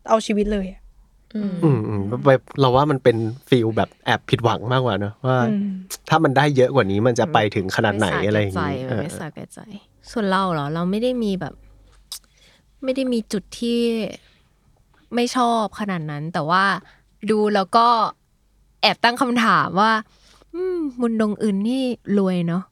[0.08, 0.80] เอาชีวิตเลยอะ
[1.36, 2.28] อืมอืมอืมไป
[2.60, 3.16] เราว่ามันเป็น
[3.48, 5.68] ฟีลแบบแอบผิดหวังมากกว่าเนอะว่าอืม
[6.08, 9.58] ถ้ามันได้เยอะกว่านี้มันจะไปถึงขนาดไหนอะไรอย่างนี้งี้เออไม่สาแก่ใจ
[10.10, 11.54] ส่วนเราเหรอ เราไม่ได้มีแบบ
[12.84, 13.80] ไม่ได้มีจุดที่
[15.14, 16.64] ไม่ชอบขนาดนั้น แต่ว่า
[17.30, 17.86] ดูแล้วก็
[18.84, 19.92] แอบตั้งคำถามว่า
[20.54, 21.84] อืมมุนดงอื่นนี่
[22.18, 22.62] รวยเนาะ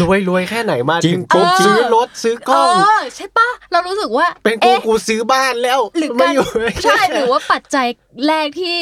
[0.00, 6.46] รวยรวยแค่ไหนมาจริถึงงปุ๊บเออซื้อรถซื้อกล้องเออใช่ปะเรารู้สึกว่า เป็นกูเอ๊ะกูซื้อบ้านแล้ว หรือไม่การอยู่
[6.84, 7.86] ใช่หรือว่าปัจจัย
[8.28, 8.76] แรกที่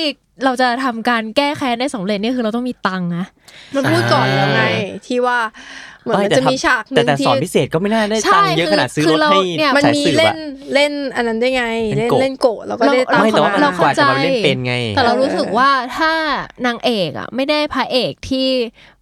[0.44, 3.24] เราจะทำการแก้แค้นได้สำเร็จนี่คือเราต้องมีตังค์นะ
[3.74, 4.62] มันพูดก่อนแล้วไง
[5.06, 5.38] ที่ว่า
[6.02, 10.38] เหมือนมันจะมีฉากหแต่นึ่งแต่สที่อนพิเศษก็ไม่น่าได้ใช่ตังค์เยอะขนาดซื้อคือรถเราให้เนี่ยมันสายมีสืบเล่อะน
[10.74, 11.64] เล่นอันนั้นได้ไง
[11.98, 16.12] เล่เล่นนโกะเล่นโกะแล้วก็ได้ตังไม่ค์แต่ว่าเข้เรามกว่าจะมาเล่นเป็นไงแต่เรารู้สึกว่าถ้า
[16.66, 18.48] นางเอกอะไม่ได้พระเอกที่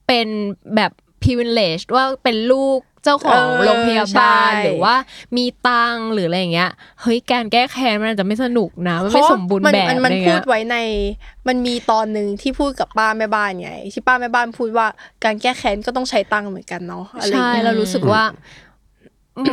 [0.06, 0.28] เป็น
[0.76, 0.92] แบบ
[1.24, 4.94] privilege ว่าเป็นลูก เจ้าของโรงพยาบาลหรือว่า
[5.36, 6.70] มีตังค์หรืออะไรอย่างเงี้ย
[7.02, 10.76] เฮ้ยการแก้แค้นมันอาจจะไม่สนุกนะมันไม่สมบูรณ์เพาะแบบมันมันอะไรพูเงี้ดยไว้ใน
[11.48, 14.86] มันมีตอนหนึ่งที่พูดกับป้าแม่บ้านไงที่ป้าแม่บ้านพูดว่า
[15.24, 18.22] การแก้แค้นก็ต้องใช้ตังค์เหมือนกันเนาะอะไรอย่าใช่งเงี้ยเรารู้สึกว่า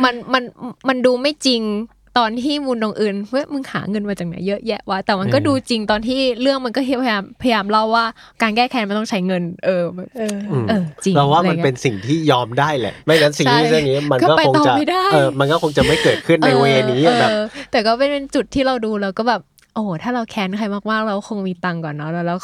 [0.04, 0.44] มันมัน
[0.88, 1.62] มันดูไม่จริง
[2.18, 8.04] ตอนที่มูลตรงอื่นเฮ้ยมึงหาเงินมาจากไหนเยอะแยะวะแต่มันก็เออดูจริงตอนที่เรื่องมันก็พยายามพยายามเล่าว่า
[8.42, 9.84] การแก้แค้นมันต้องใช้เงิน เออ
[10.18, 17.42] เอออืมเออจริงเราว่ามันอะไรเงี้ยเป็นสิ่งที่ยอมได้แหละ ไม่งั้นสิ่งที่ใช่เรื่องนี้มันก็ก็ไปคงต่อจะไม่ได้เออมันก็คงจะไม่เกิดขึ้นในเวนี้เออแบบเออ
[17.72, 19.40] แต่ก็เป็นจุดที่เราดูแล้วก็แบบ
[19.74, 22.36] โอ้โหถ้าเราแค้นใครมากๆเราคงมีตังค์ก่อนเนาะแล้วเรา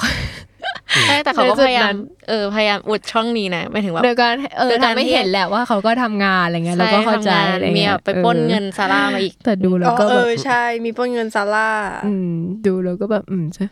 [1.08, 11.68] ใช่แต่เขาก็ในจุพดยายานั้มนเออพยายามอุดช่องนี้นะหมายถึงว่าโดยการเออโดยการทำให้ที่เห็นแหละว่าเขาก็ทำงานอะไรเงี้ยเราก็เข้าใจช่ทำงนอะไรมีเงี้แบยบไปปล้นออเงินซาร่ามาอีกแต่ดูแล้วอ๋อก็เอแบบอใช่มีปล้นเงินซาร่า
[12.06, 12.32] อืม
[12.66, 13.66] ดูแล้วก็แบบอืมใช่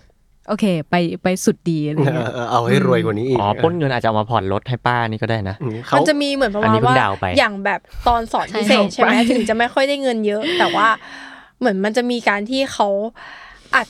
[0.49, 10.89] โอเค ไปไปสุดดีอะไรเอเงี้อยเออเอาให้รวยกว่านี้อีกอ๋อปล้นเงินอาจจะเอามาผ่อนรถให้ป้านี่ก็ได้นะอืมเขามันจะมีเหมือนประอัมานณนี้เพิ่งว่าเดาไปอย่างแบบตอนสอนพิเศษใช่ใช่ไหมไปถึงจะไม่ค่อยได้เงินเยอะ แต่ว่า
[11.59, 12.89] เหมือนมันจะมีการที่เขา
[13.77, 13.89] อัด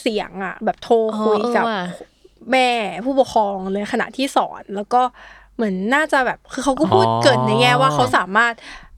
[0.00, 1.82] เสียงอะ แบบโทรคุยกับอ๋อเออว่ะ
[2.50, 2.68] แม่
[3.04, 5.02] ผู้ปกครองเลยขณะที่สอนแล้วก็
[5.56, 8.52] เหมือนน่าจะแบบคือเขาก็พูดอ๋อเกรินในแง่ว่าเขาสามารถ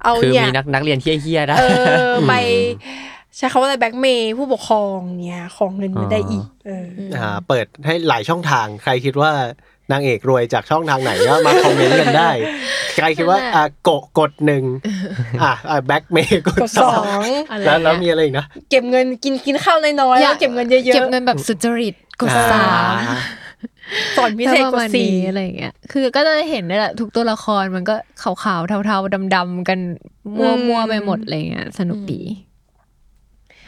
[0.05, 1.65] เอาคือเนี่ยมีนักนักเรียนเฮี้ยๆได้เอ
[2.11, 2.33] อไป
[3.37, 9.31] ใช้คำว่าอะไรแบ็กเมย์ผู้ปกครองเนี่ยของเงินมาได้อีกเอออ่าเปิดให้หลายช่องทางใครคิดว่า
[9.93, 12.31] นางเอกรวยจากช่องทางไหนก็มาคอมเมนต์กันได้
[12.95, 14.65] ใครคิดว่าอะโกะกดหนึ่ง
[15.43, 15.53] อะ
[15.87, 29.79] แบ็กเมย์กดกดสสอองงอะไรแล้วแล้วมีเงี้ยอะไรอีกนะเก็บเงินกินกินข้าวน้อยๆแล้วเก็บเงินเยอะเก็บเงินแบบสุจริตกดอ่าสามๆสอนพิเศษประกมาดณสี่นี้อะไรอย่างเงี้ย คือก็จะเห็นได้แหละทุกตัวละครมันก็ขาวๆเทาๆดำๆกัน
[30.39, 32.21] มั่วๆไปหมดอะไรเงี้ยสนุกดี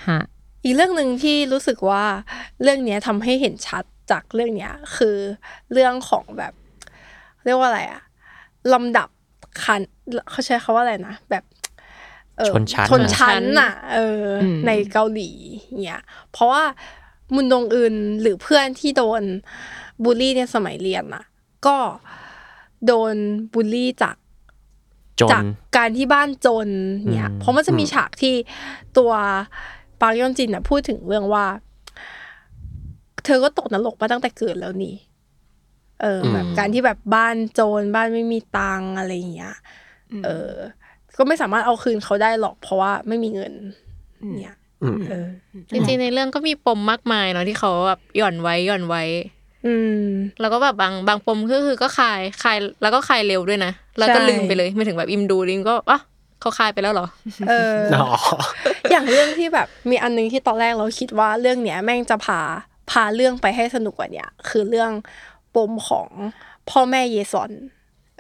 [0.09, 0.21] ฮะ
[0.65, 2.05] อีกเรื่องหนึ่งที่รู้สึกว่า
[2.63, 5.17] เรื่องเนี้ยทำให้เห็นชัด จากเรื่องเนี้ยคือ
[5.73, 6.53] เรื่องของแบบ
[7.45, 8.03] เรียกว่าอะไรอะ
[8.73, 9.09] ลำดับ
[9.63, 9.81] คัน
[10.31, 11.45] เขาใช้คาว่าอะไรนะแบบ
[12.39, 15.31] เออชนชั้นชนชั้นน่ะเอออมในเกาหลี
[15.85, 16.03] เนี่ย
[16.33, 16.63] เพราะว่า
[17.35, 19.23] มุนดงอื่นหรือเพื่อนที่โดน
[20.03, 21.25] บูลลี่ในสมัยเรียนน่ะ
[21.67, 21.77] ก็
[22.87, 23.15] โดน
[23.53, 24.17] บูลลี่จาก
[25.21, 25.43] จนจาก
[25.77, 26.69] การที่บ้านจน
[27.13, 28.35] เนี่ยอืมเพราะมันจะมีฉากที่
[28.99, 29.13] ตัว
[30.01, 31.45] ปาร์คยอนจินน่ะพูดถึงเรื่องว่า
[33.27, 34.95] เธอก็ตกนรกมาตั้งแต่เกิดแล้วนี่
[36.03, 39.55] เอออมแบบการที่แบบบ้านโจรบ้านไม่มีตังค์อะไรอย่างเงี้ย
[40.25, 40.53] เออ
[41.17, 43.53] ก็ไม่สามารถเอาคืนเขาได้หรอก เพราะว่าไม่มีเงิน
[44.41, 45.29] เนี่ยอืมเออ
[45.71, 49.03] จริงๆในเรื่องก็มีปมมากมายเนาะที่เขาแบบหย่อนไว้หย่อนไว้
[49.67, 50.03] อืม
[50.41, 56.01] แล้วก็แบบบางบางปมก็คือก็คลายคลายแล้วก็คลายเร็วด้วยนะแล้วก็ใช่ลืมไปเลยไม่ถึงแบบอิมดูลิมก็อะ
[56.41, 57.07] เขาคลายไปแล้วเหรอ
[57.49, 58.09] เอออ๋อ
[58.91, 62.41] อย่างเรื่องที่แบบมีอันนึงที่ตอนแรกเราคิดว่าเรื่องเนี้ยแม่งจะพา
[62.91, 64.91] พาเรื่องไปให้สนุกกว่าเนี้ยคือเรื่อง
[65.55, 66.09] ปมของ
[66.71, 67.53] พ่อแม่เยซอน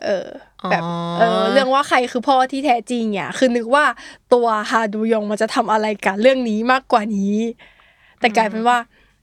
[0.05, 0.29] เออ
[0.71, 3.85] แบบอ๋อเออเรื่องว่าใครคือพ่อที่แท้จริงเนี่ยคือนึกว่า
[4.33, 7.37] ตัวฮาดูยองมันจะทำอะไรกับเรื่องนี้มากกว่านี้
[8.21, 8.79] แต่กลายเป็นว่า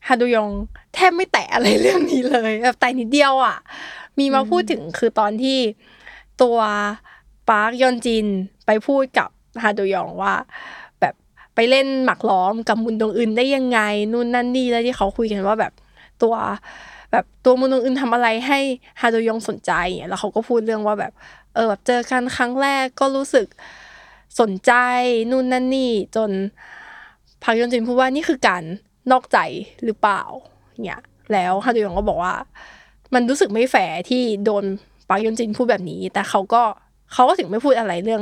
[0.07, 0.49] ฮาดูยอง
[0.93, 3.57] แทบไม่แตะอะไรเรื่องนี้เลยแบบแต่นิดเดียวอะ
[4.19, 5.57] มีมาพูดถึงคือตอนที่
[6.41, 6.57] ตัว
[7.49, 8.27] ปาร์คยอนจิน
[8.65, 9.29] ไปพูดกับ
[9.63, 10.47] ฮาดูยองว่าแบบ
[11.55, 13.79] ไปเล่นหมักล้อมกับมุนดงอื่นได้ยังไง
[14.13, 15.73] นู่นนั่นนี่แล้วที่เขาคุยกันว่าแบบ
[16.21, 16.35] ตัว
[17.11, 18.59] แบบตัวมุนดงอึนทำอะไรให้
[19.01, 21.11] ฮาโดยองสนใจอย่างเงี้ยแล้วเขาก็พูดเรื่องว่าแบบ
[21.53, 23.47] เออแบบเจอกันครั้งแรกก็รู้สึก
[24.39, 24.73] สนใจ
[25.31, 26.31] นู่นนั่นนี่จน
[27.43, 28.63] พักยอนจินพูดว่านี่คือการ
[29.11, 29.37] นอกใจ
[29.83, 30.21] หรือเปล่า
[30.85, 31.01] เนี่ย
[31.33, 32.33] แล้วฮาโดยองก็บอกว่า
[33.13, 34.63] มันรู้สึกไม่แฟร์ที่โดน
[35.09, 36.63] ปาร์คยอนจินพูดแบบนี้ แต่เขาก็
[37.13, 38.21] เขาก็ถึงไม่พูดอะไรเรื่อง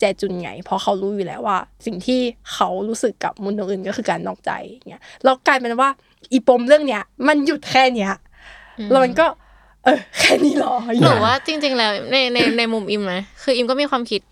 [0.00, 2.20] แจจุนไง เพราะเขารู้อยู่แล้วว่า สิ่งที่
[2.52, 5.90] เขารู้สึกกับมุนดงอื่นก็คือการนอกใจอย่างเงี้ยแล้วกลายเป็นว่า
[6.32, 8.12] อีปมเรื่องเนี้ย มันหยุดแค่เนี้ย
[8.90, 9.26] แล้วมันก็
[9.84, 14.22] เออแค่นี้เหรอหนูว่าจริง ๆ แล้วในในในมุมอิมนะคืออิมก็มีความคิด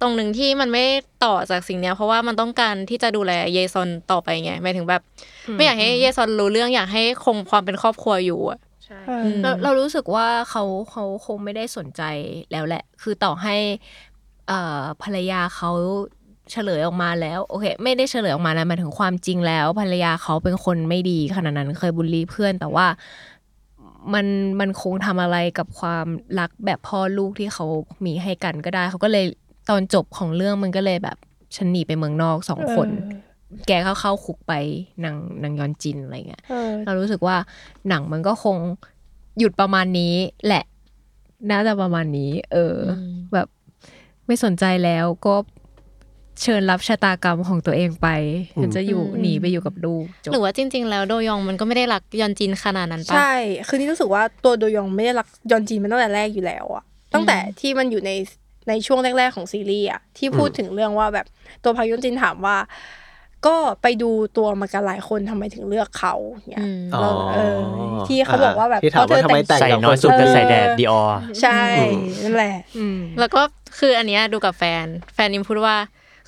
[0.00, 0.84] ตรงหนึ่งที่มันไม่
[1.24, 5.02] ต่อจากสิ่งเนี้ยเพราะว่ามันต้องการที่จะดูแลเยซอนต่อไปไงหมายถึงแบบ
[5.54, 8.58] ไม่อยากให้เยซอนรู้เรื่องอยากให้คงความเป็นครอบครัวอยู่อะ
[9.06, 12.02] เออเราเรารู้สึกว่าเขาเขาคงไม่ได้สนใจ
[12.52, 14.15] แล้วแหละ คือต่อให้เอ่อ
[15.02, 15.70] ภรรยาเขา
[16.52, 22.86] เฉลยออกมาแล้วโอเค ไม่ได้เฉลยออกมานะหมายถึงความจริงแล้ว ภรรยาเขาเป็นคนไม่ดีขนาดนั้นเคยบูลลี่เพื่อน แต่ว่า
[24.14, 24.26] มัน
[24.60, 26.06] มันคงทำอะไรกับความ
[26.38, 27.66] รักแบบพ่อลูกที่เขา
[28.04, 29.24] มีให้กันก็ได้ เขาก็เลย
[29.68, 31.16] ตอนจบของเรื่องมันก็เลยแบบ
[31.56, 32.88] ฉันหนีไปเมืองนอกสองคน
[33.66, 34.52] แกเข้าเข้าคุกไป
[35.04, 37.36] นางนางยอนจินอะไรเงี้ยเออเรารู้สึกว่า
[37.88, 38.56] หนังมันก็คง
[39.38, 40.14] หยุดประมาณนี้
[40.46, 40.64] แหละ
[41.50, 43.48] น่าจะประมาณนี้ เอออมแบบ
[44.26, 45.34] ไม่สนใจแล้วก็
[46.42, 48.08] เชิญรับชะตากรรมของตัวเองไป
[48.62, 53.34] ฉันจะอยู่หนีไปอยู่กับลูกจบหรือว่าจริง ๆ แล้วโดยองมันก็ไม่ได้รักยอนจินขนาดนั้นปะใช่
[53.66, 58.10] คือนี่รู้สึกว่าตัวโดยองไม่ได้รักยอนจีนมันตั้งแต่แรกอยู่แล้วอะตั้งแต่ที่มันอยู่ใน
[58.68, 61.26] ในช่วงแรก ๆ ของซีรีส์อะที่พูดถึงเรื่องว่าแบบ
[61.64, 62.56] ตัวพากยอนจินถามว่า
[63.46, 66.14] ก็ไปดูตัวมากันหลายคนทำไมถึงเลือกเขา
[66.50, 67.58] เนี่ยอืมแล้วเออ
[68.08, 71.02] ที่เขาบอกว่าแบบที่ถามว่าทำไมแต่งใส่กับน้อยคสุดก็อื่ใส่แดดดีออ
[71.40, 71.60] ใช่
[72.22, 73.42] นั่นแหละอืมแล้วก็
[73.78, 75.76] คืออันเนี้ยดูกับแฟน แฟนอิมพูดว่า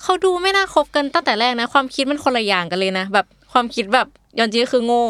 [0.03, 4.07] เขาดูไม่น่าคบกันตั้งแต่แรกนะ ความคิดมันคนละอย่างกันเลยนะ แบบความคิดแบบ
[4.39, 5.05] ยอนจีก็คือโง่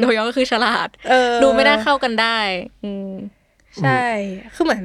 [0.00, 2.38] โดยองก็คือฉลาดเออดูไม่น่าเข้ากันได้
[2.84, 3.12] อืม
[3.82, 4.02] ใช่
[4.54, 4.84] คือเหมือน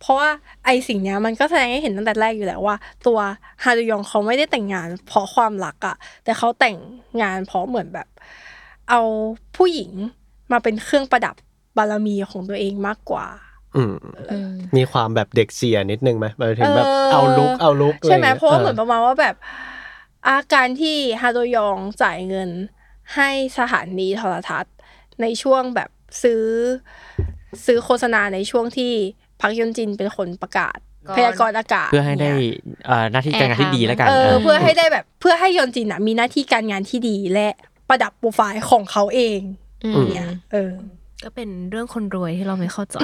[0.00, 0.28] เพราะว่า
[0.64, 2.76] ไอสิ่งเนี้ยมันก็แสดงให้เห็นตั้งแต่แรกอยู่แล้วว่า
[3.06, 3.18] ตัว
[3.64, 6.76] ฮารุยองเขาไม่ได้แต่งงาน เพราะความรักอะแต่เขาแต่ง
[7.22, 8.08] งานเพราะเหมือนแบบ
[8.90, 9.00] เอา
[9.56, 9.90] ผู้หญิง
[10.52, 11.34] มาเป็นเครื่องประดับ
[11.76, 13.26] บารมีของตัวเองมากกว่า
[13.76, 13.96] อืม
[14.76, 19.34] มีความแบบเด็กเสียนิดนึงไหมหมายถึงแบบเออเอาลุกเอาลุกใช่ไหมองี้ยเพราะว่าเหมือนประมาณว่าแบบ
[20.28, 22.50] อาการที่ฮาโดยองจ่ายเงิน
[23.14, 24.74] ให้สถานีโทรทัศน์
[25.20, 25.90] ในช่วงแบบ
[26.22, 26.44] ซื้อ
[27.66, 28.92] ซื้อโฆษณาในช่วงที่
[29.40, 30.78] พักยอนจินเป็นคนประกาศ
[31.08, 32.52] ก่อนพยากรณ์อากาศเพื่อให้ได้นี่ย
[32.86, 37.48] เอ่อหน้าที่การงานที่ดีแล้วกันเออเออเพื่อให้ได้แบบเพื่อให้ยอนจินอะมีหน้าที่การงานที่ดีและ
[37.88, 39.40] ประดับโปรไฟล์ของเขาเอง
[39.84, 40.72] อืมเนี่ยเออ
[41.24, 42.98] ก็เป็นเรื่องคนรวยที่เราไม่เข้าใจ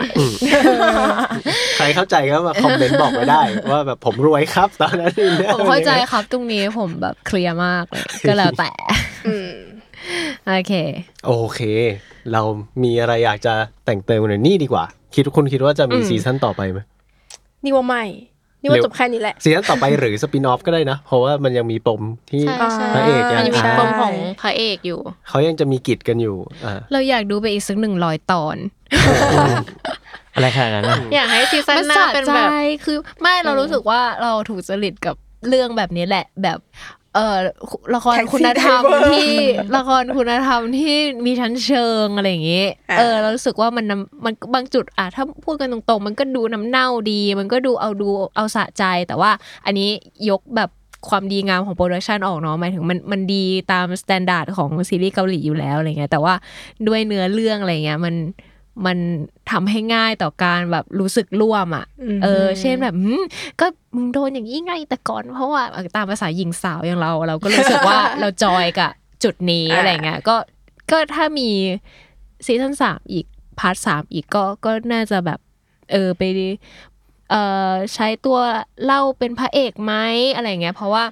[1.77, 8.71] ใครเข้าใจก็มาคอมเมนต์บอกไว้ได้ ว่าแบบผมรวยครับตอนนั้นนี่ยผมเข้าใจครับตรงนี้ผมแบบเคลียร์มากเลยก็แล้วแต่
[9.29, 9.51] อืม
[10.47, 10.73] โอเค
[11.27, 11.61] โอเค
[12.33, 12.43] เรา
[12.83, 14.85] มีอะไรอยากจะแต่งเติมหน่อยนี่ดีกว่า
[15.15, 16.79] คิดคุณคิดว่าจะมีอืมซีซั่นต่อไปไหม
[17.65, 18.05] นี่ว่าไม่
[18.61, 28.57] นี่ว่าเร็วจบแค่นี้แหละ ซีซั่นต่อไปหรือ spin-off ก็ได้นะ เพราะว่ามันยังมีปมที่ใช่ใช่พระเอกยังมันยังมีอ่าปมของพระเอกอยู่ เขายังจะมีกิจกันอยู่อ่าเราอยากดูไปอีกสักหนึ่งร้อยตอน
[30.35, 32.51] อะไรขนาดนั้นน่ะอยากให้ซีซั่นมันหน้าสะเป็นใจแบบ
[32.85, 35.17] คือไม่เรารู้สึกว่าเราถูกจริตกับ
[35.49, 36.59] เรื่องแบบนี้แหละ แบบ
[37.15, 37.37] เออ
[37.95, 39.35] ละคร Taxi คุณธรรม Driver ที่
[39.77, 40.97] ละครคุณธรรมที่
[41.27, 49.31] มีชั้นเชิงอะไรอย่างงี้อะเออเรารู้สึกว่ามันน้ำมันบางจุดอะถ้าพูดกันตรงๆ มันก็ดูน้ำเน่าดี มันก็ดูเอาดูเอาสะใจ แต่ว่า
[49.67, 49.89] อันนี้
[50.31, 50.71] ยกแบบ
[51.09, 56.35] ความดีงามของ production ออกเนาะหมายถึงมันมันดีตาม standard ของซีรีส์เกาหลีอยู่แล้วอะไรเงี้ยแต่ว่า
[56.87, 58.15] ด้วยเนื้อเรื่องอะไรเงี้ยมัน
[58.87, 58.99] มัน
[59.51, 61.87] ทำให้ง่ายต่อการแบบรู้สึกร่วมอะ
[62.23, 63.23] เออ เช่นแบบหืม
[63.61, 68.91] ก็มึงโดนอย่างนี้ไงแต่ก่อนเพราะว่าเออตามภาษาหญิงสาวอย่างเรา เราก็รู้สึกว่าเรา enjoy กับ
[69.25, 70.37] จุดนี้อ่าอะไรเงี้ยก็
[70.91, 71.51] ก็ถ้ามี
[72.47, 73.27] ซีซั่นสามอีก
[73.59, 75.41] part สามอีกก็ก็น่าจะแบบ
[75.93, 76.23] เออไป
[77.31, 78.39] เอ่อใช้ตัว
[78.85, 79.93] เล่าเป็นพระเอกไหม
[80.35, 81.05] อะไรเงี้ยเพราะว่า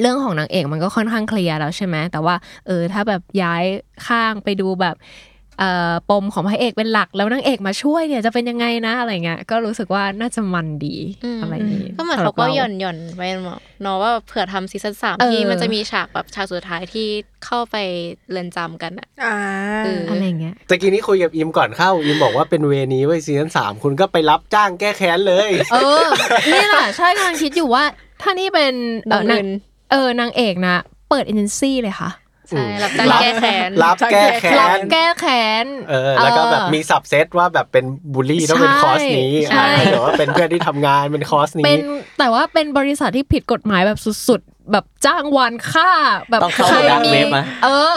[0.00, 2.34] เรื่องของนางเอกมันก็ค่อนข้างเคลียร์แล้วใช่ไหมแต่ว่า
[2.66, 3.64] เออถ้าแบบย้าย
[4.06, 5.29] ข้างไปดูแบบเอ่อ
[6.10, 13.28] ปมของพระเอกเป็นหลักแล้วนางเอกมาช่วยเนี่ยจะเป็นยังไงนะอะไรเงี้ยก็รู้สึกว่าน่าจะมันดีอืมอะไรอย่างงี้ก็เหมือนสำเขาก็บรหย่อนหย่อนๆไว้
[13.82, 17.06] เนาะว่าเผื่อทำซีซั่นสามเออที่มันจะมีฉากแบบฉากสุดท้ายที่
[17.44, 17.76] เข้าไป
[18.30, 19.36] เรือนจำกันอะอ่า
[19.84, 26.06] เอออะไรเงี้ยตะกี้นี้คุยกับอิมก่อนเข้าอิมบอกว่าเป็นเวนี้ไว้ยซีซั่นสามคุณก็ไปรับจ้างแก้แค้นเลย เออ
[26.52, 27.84] นี่แหละใช่กำลังคิดอยู่ว่า
[28.22, 28.74] ถ้านี่เป็น
[29.10, 29.48] เออนางเงิน
[29.90, 30.76] เออนางเอกนะ
[31.10, 32.10] เปิดเอเจนซี่เลยค่ะ
[32.50, 37.84] ใช่รับจ้างแก้แค้นรับแก้แค้รับนแก้แค้นเออแล้วก็แบบมีสับเซตว่าแบบเป็น
[38.14, 41.80] บูลลี่ต้องเป็นใช่คอร์สนี้ใช่อ่าหรือว่าเป็นเพื่อนที่ทำงานเป็นคอร์สเป็นี้น
[42.18, 43.98] แต่ว่าเป็นบริษัทที่ผิดกฎหมายแบบ
[44.28, 45.90] สุดๆ แบบจ้างวานฆ่า
[46.30, 47.96] แบบต้องเข้าใครดักมีเว็บนะเออ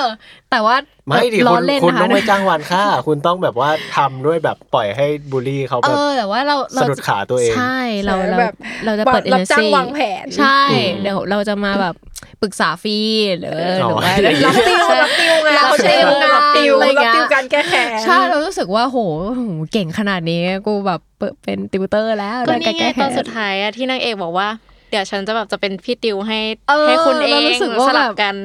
[0.51, 0.75] แต่ว่า
[1.07, 11.95] ไม่ดิล้คุอณเล่นคุณนะคะต้องไม่จ้างวันค่า คุณต้องแบบว่าทำด้วยแบบปล่อยให้บูลลี่เขาเอแบบอแต่ว่าเราเราสะดุดขาตัวเองใช่เราเราแบบเราจะเปิดเอรัเจบนจ้างซี่วางแผนใช่อืมเดี๋ยวเราจะมาแบบ
[12.43, 12.97] ปรึกษาฟรี
[13.39, 18.97] หรือหรือว่าอ๋อรับติวรับติวไงรับเขาใช้ติวรับติวอะไรรับเงี้ยติวการแก้แค้นใช่เรารู้สึกว่าโห
[19.35, 19.41] โห
[19.73, 24.49] เก่งขนาดนี้กูแบบเปิดเป็นติวเตอร์แล้วก็ด้นี่ไงแก้ตอนสุดท้ายอะที่นางเอกบอกว่า
[24.93, 26.39] เดี๋ยวฉันจะแบบจะเป็นพี่ติวให้
[26.69, 28.35] เออให้คุณเอเรางรู้สึกว่าสลับแบบกัน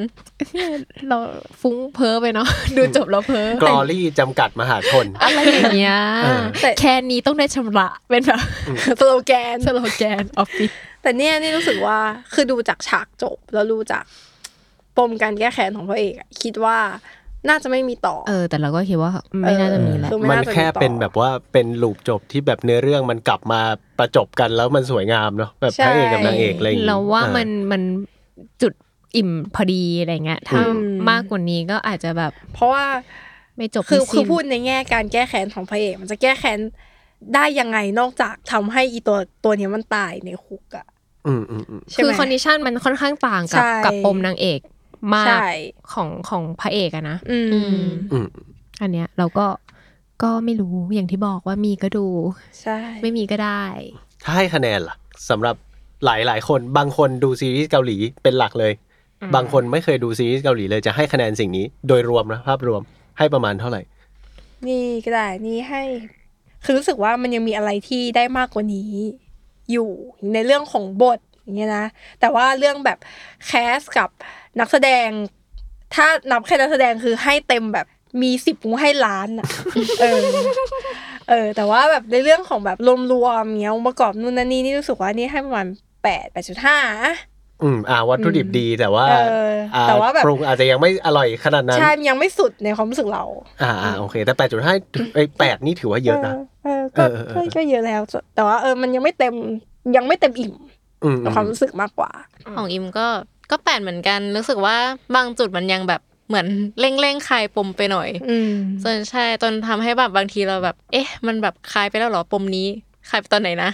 [1.09, 1.17] เรา
[1.61, 8.41] ฟุ้งเพ้อไปเนาะดูจบแล้วเพ้อกลอรี่จำกัดมหาชนอะไรอย่างเงี้ยเออแต่แค่นี้ต้องได้ชำระเป็นแบบ
[9.01, 10.71] สโลแกนสโลแกนออฟฟิศ
[11.09, 11.99] แต่เนี่ยนี่รู้สึกว่า
[12.35, 14.05] คือดูจากฉากจบแล้วดูจาก
[14.97, 16.77] ปมการแก้แค้นของพระเอกอะคิดว่า
[17.49, 23.61] น่าจะไม่มีต่อ เออ แต่เราก็คิดว่าไม่น่าจะมีแหละเออมันแค่เป็นแบบว่าเป็นลูปจบที่แบบเนื้อเรื่องมันกลับมา
[23.99, 27.83] ประจบกันแล้วมันสวยงามเนาะแบบพระเอกกับนางเอกอะไรอย่างงี้เราว่าอ่มันมัน
[28.63, 28.73] จุด
[29.17, 32.85] อิ่มพอดีอะไรเงี้ยถ้าอืมมากกว่านี้ก็อาจจะแบบ เพราะว่า
[33.57, 36.61] ไม่จบคือไม่คือสิ้นพูดในแง่การแก้แค้นของพระเอกมันจะแก้แค้น
[37.35, 40.98] ได้ยังไงนอกจากทำให้อีตัวตัวเนี้ยมันตายในคุกอะอืมอืมอืมใช่
[41.95, 44.61] คือไหมคอนดิชันมันค่อนข้างต่างกับใช่กับปมนางเอก
[45.15, 45.49] มากใช่
[45.93, 47.51] ของของพระเอกอะนะอืม
[48.13, 48.29] อืม
[48.83, 49.47] อันเนี้ยเราก็
[50.23, 52.07] ก็ไม่รู้อย่างที่บอกว่ามีก็ดู
[52.63, 53.65] ใช่ ไม่มีก็ได้
[54.25, 54.97] ถ้าให้คะแนนล่ะ
[55.31, 55.57] สำหรับ
[56.05, 58.73] หลายหลายๆคนบางคนดูซีรีส์เกาหลีเป็นหลักเลย
[59.35, 62.83] บางคนไม่เคยดูซีรีส์เกาหลีเลยจะให้คะแนนสิ่งนี้ โดยรวมนะภาพรวม
[63.19, 63.81] ให้ประมาณเท่าไหร่
[64.69, 65.83] นี่ก็ได้นี่ให้
[66.65, 68.93] คือรู้สึกว่ามันยังมีอะไรที่ได้มากกว่านี้
[69.73, 69.91] อยู่
[70.33, 71.87] ในเรื่องของบทอย่างเงี้ยนะ
[72.21, 72.99] แต่ว่าเรื่องแบบ
[73.47, 74.11] แคสกับ
[74.61, 75.09] นักแสดง
[75.95, 77.87] ถ้านับแค่นักแสดงคือให้เต็มแบบ
[78.23, 79.49] มีสิบกูให้ล้านอะ
[80.01, 80.23] เออ
[81.29, 82.79] เออ แต่ว่าแบบในเรื่องของแบบ
[83.13, 85.67] รวมๆเงี้ยองค์ประกอบนู่นนั่นนี่นี่รู้สึกว่านี่ให้ประมาณ
[86.03, 86.79] แปดแปดจุดห้า
[87.63, 89.55] อืมอ่าวัตถุดิบดีแต่ว่าเออ
[89.89, 93.25] แต่ว่าแบบปรุงอาจจะยังไม่อร่อยขนาดนั้นใช่มันยังไม่สุดในความรู้สึกเรา
[93.63, 94.75] อ่าอ่าโอเค แต่แปดจุดห้า
[95.15, 96.35] ไอ้แปดนี่ถือว่าเยอะนะ
[96.65, 98.01] เออเออก็เออเออก็ก็เยอะแล้ว
[98.35, 99.35] แต่ว่าเออมันยังไม่เต็ม
[99.97, 100.55] ยังไม่เต็มอิ่ม
[101.05, 102.11] อืมในความรู้สึกมากกว่า
[102.57, 103.07] ของอิมก็
[103.51, 104.77] ก็แปดเหมือนกันรู้สึกว่า
[105.15, 106.47] บางจุดมันยังแบบเหมือน
[106.81, 108.53] เร่งเร่งๆคลายปมไปหน่อยอืม
[108.83, 112.67] จนใช่จนทำให้แบบบางทีเราแบบ เอ๊ะ มันแบบคลายไปแล้วเหรอปมนี้
[113.11, 113.71] คลายไปตอนไหนนะ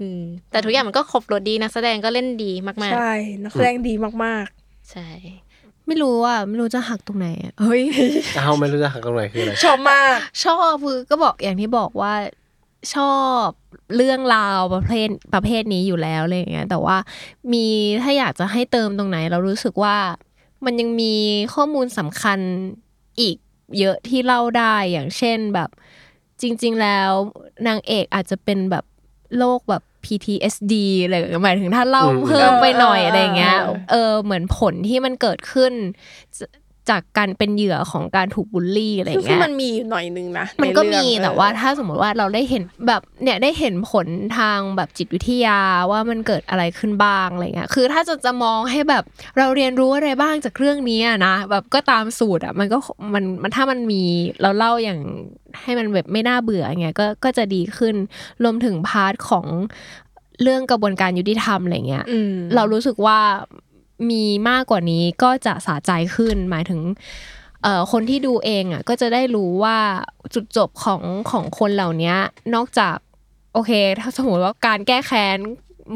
[0.00, 5.08] อืมแต่ทุกอย่างมันก็ครบรถดีนักแสดงก็เล่นดีมากใช่นักแสดงดีมากๆ ใช่
[5.86, 7.82] ไม่รู้อะไม่รู้จะหักตรงไหนอะเฮ้ย
[8.36, 12.14] เอาไม่รู้จะหักตรงไหนคืออะไรๆชอบมาก ชอบคือก็บอกอย่างที่บอกว่า
[12.94, 13.46] ชอบ
[13.96, 16.96] เรื่องราวประเภทประเภทนี้อยู่แล้วอะไรอย่างเงี้ยแต่ว่า
[17.52, 17.66] มี
[18.02, 19.96] ถ้าอยากจะให้เติมตรงไหน เรารู้สึกว่า
[20.64, 21.14] มันยังมี
[21.54, 22.38] ข้อมูลสำคัญ
[23.20, 23.36] อีก
[23.78, 25.70] เยอะที่เล่าได้อย่างเช่นแบบ
[26.40, 27.10] จริง ๆ แล้ว
[27.68, 28.84] นางเอกอาจจะเป็นแบบ
[29.38, 35.72] โรคแบบ PTSD อะไรอย่างเงี้ยหมายถึงถ้าเล่าอืมเพิ่มไปหน่อยเออออะไรอย่างเงี้ยเออเออเหมือนผลที่มันเกิดขึ้น
[36.90, 44.06] จจากการเป็นเหยื่อของการถูกบูลลี่อะไรอย่างซึ่งเงี้ยมันมีอยู่หน่อยนึงนะมันก็ในเรื่มีองแต่เออว่าถ้าสมมติว่าเราได้เห็นแบบเนี่ยได้เห็นผล
[44.38, 45.60] ทางแบบจิตวิทยา
[45.90, 49.04] ว่ามันเกิดอะไรขึ้นบ้างอะไรเงี้ยคือถ้าจะจะมองให้แบบ
[49.38, 52.78] เราเรียนรู้อะไรบ้างจากเรื่องนี้อะนะแบบก็ตามสูตรอะมันก็
[53.14, 54.02] มันมันถ้ามันมี
[54.42, 55.00] เราเล่าอย่าง
[55.62, 57.94] ให้มันแบบไม่น่าเบื่ออย่างเงี้ยก็ก็จะดีขึ้น
[58.42, 59.46] รวมถึงพาร์ทของ
[60.42, 63.18] เรื่องกระบวนการยุติธรรมอะไรเงี้ยอืมเรารู้สึกว่า
[64.10, 66.80] มีมากกว่านี้ก็จะสะใจขึ้น หมายถึง
[67.62, 69.78] เอ่อคนที่ดูเองอะก็จะได้รู้ว่า
[70.34, 72.14] จุดจบของของคนเหล่านี้
[72.54, 72.96] นอกจาก
[73.54, 75.38] โอเค ถ้าสมมติว่าการแก้แค้น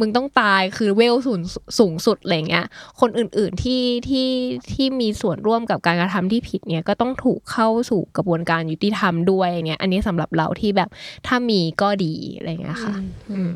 [0.01, 1.41] มึงต้องตายคือเวลสูง
[1.79, 2.67] สูงสุดอะไรเงี้ย
[3.01, 4.29] คนอื่นๆที่ที่
[4.73, 10.89] ที่มีส่วนร่วมกับการกระทำที่ผิดเนี่ยก็ต้องถูกเข้าสู่กระบวนการยุติธรรมด้วยเงี้ย อันนี้สำหรับเราที่แบบ
[11.27, 12.95] ถ้ามีก็ดีอะไรเงี้ยค่ะ
[13.31, 13.55] อืม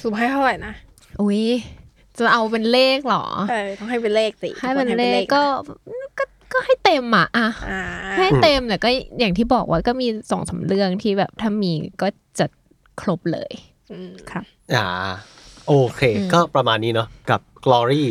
[0.00, 0.74] สูมให้เท่าไหร่นะ
[1.20, 1.44] อุ้ย
[2.18, 5.42] จะเอาเป็นเลขเหรอเออต้องให้เป็นเลขสิให้เป็นทุเลขนะก็
[6.18, 7.82] ก็ก็ให้เต็มอะอะอ่า
[8.18, 8.88] ให้เต็มแต่ก็
[9.18, 12.08] อย่างที่บอกว่าก็มีสองสามเรื่องที่แบบถ้ามีก็
[12.38, 12.46] จะ
[13.00, 13.52] ครบเลย
[13.92, 14.44] อืมครับ
[14.74, 14.86] อ่า
[15.68, 16.00] โอเค
[16.32, 18.04] ก็ประมาณนี้เนาะกับ Glory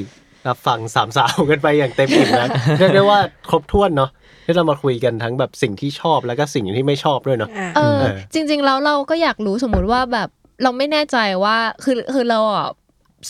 [0.48, 2.50] รับฟังสามสาวกันไปอย่างเต็มอิ่มแล้ว
[2.80, 4.10] เรียกได้ว่าครบถ้วนเนาะ
[4.46, 10.30] ที่เรามาคุยกันทั้งแบบสิ่งที่ชอบแล้วก็สิ่งที่ไม่ชอบด้วยเนาะอ่าเออเออ จริง ๆ แล้วเราก็อยากรู้สมมุติว่าแบบ
[10.64, 12.68] เราไม่แน่ใจว่าคือคือเราอะ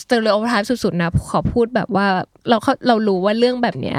[0.00, 2.06] stereotype สุดๆนะ ขอพูดแบบว่า
[2.48, 3.98] เราเข้าเรารู้ว่าเรื่องแบบเนี้ย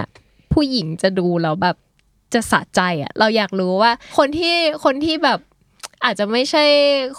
[0.53, 1.75] ผู้หญิงจะดูแล้วแบบ
[2.33, 5.39] จะสะใจอะเราอยากรู้ว่าคนที่คนที่แบบ
[6.05, 6.63] อาจจะไม่ใช่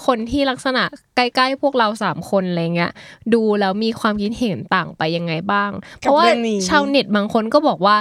[0.06, 0.82] คนที่ลักษณะ
[1.16, 2.92] ใกล้ๆพวกเราสามคนอะไรเงี้ย
[3.34, 7.96] ดูแล้วมีความคิดเห็นต่างไปยังไงบ้าง เพราะว่ากับเรื่องนี้ชาวเน็ตบางคนก็บอกว่า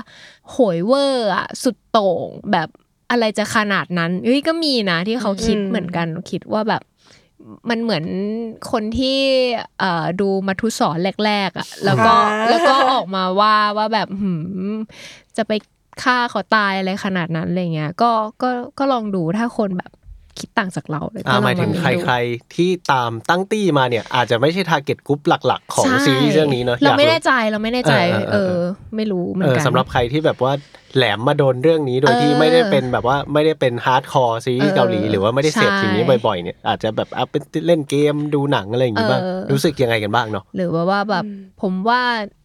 [0.52, 2.70] โหยเวอร์อะสุดโต่งแบบ
[3.12, 6.82] อะไรจะขนาดนั้นเฮ้ยก็มีนะที่เขาคิดอืมเหมือนกันคิดว่าแบบ
[7.70, 8.06] มันเหมือน
[8.72, 9.20] คนที่
[9.80, 12.14] เอ่อดูมัทุสอนแรกๆอะแล้วก็
[12.50, 14.32] แล้วก็ออกมาว่าว่าแบบหื
[14.74, 14.76] ม
[15.38, 15.52] จะไป
[16.04, 19.92] ฆ่าเขาตายอะไรขนาดนั้นอะไรเงี้ยก็ก็ก็ลองดูถ้าคนแบบ
[20.40, 28.60] คิดต่างจากเราเลยอ่าก็ลองหมายถึงดูใครๆที่ตามตั้งตี้มาเนี่ย อาจจะไม่ใช่ target group หลัก ๆ ของใช่ซีรีส์เรื่องนี้เนอะเราไม่อยกแน่ใจเราไม่แน่ใจ เออเอเออเอออ
[28.96, 30.54] ไม่รู้เหมือเอนอกันสำหรับใครที่แบบว่า
[30.96, 41.24] แหลมมาโดนเรื่องนี้โดยที่เออไม่ได้เป็นแบบว่าไม่ได้เป็น hardcore ซีรีส์เออเกาหลี หรือว่าไม่ได้เสพใช่สิ่งนี้บ่อยๆเนี่ยอาจจะแบบเอาเป็นเล่นเกมดูหนังอะไรอย่างงี้บ้างเออรู้สึกยังไงกันบ้างเนาะหรือว่าว่าแบบ
[41.62, 42.02] ผมว่า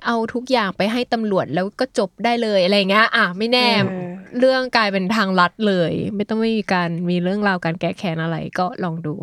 [0.07, 9.15] เอาทุกอย่างไปให้ตำรวจแล้วก็จบได้เลยอะไรเงี้ยอะไม่แน่เออเรื่องกลายเป็นทางลัดเลย ไม่ต้องไม่มีการมีเรื่องราวการแก้แค้นอะไรก็ลองดู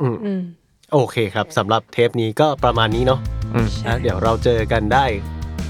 [0.00, 0.42] อืมอืม
[0.92, 3.20] โอเคครับสำหรับเทปนี้ก็ประมาณนี้เนาะ
[3.54, 5.04] อืมแล้วเดี๋ยวเราเจอกันได้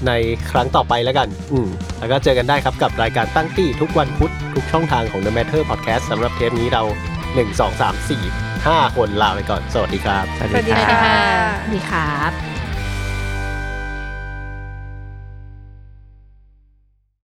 [0.07, 0.11] ใน
[0.51, 1.67] ครั้งต่อไปแล้วกัน อืม
[1.99, 6.83] แล้วก็เจอกันได้ครับกับรายการตั้งตี้ทุกวันพุธทุกช่องทางของ The Matter Podcast สำหรับเทปนี้เรา
[7.25, 11.21] 1 2 3 4 5 คนลาไปก่อน สวัสดีครับ สวัสสวัสดีดีครับค่ะ
[11.73, 12.31] ดีครับ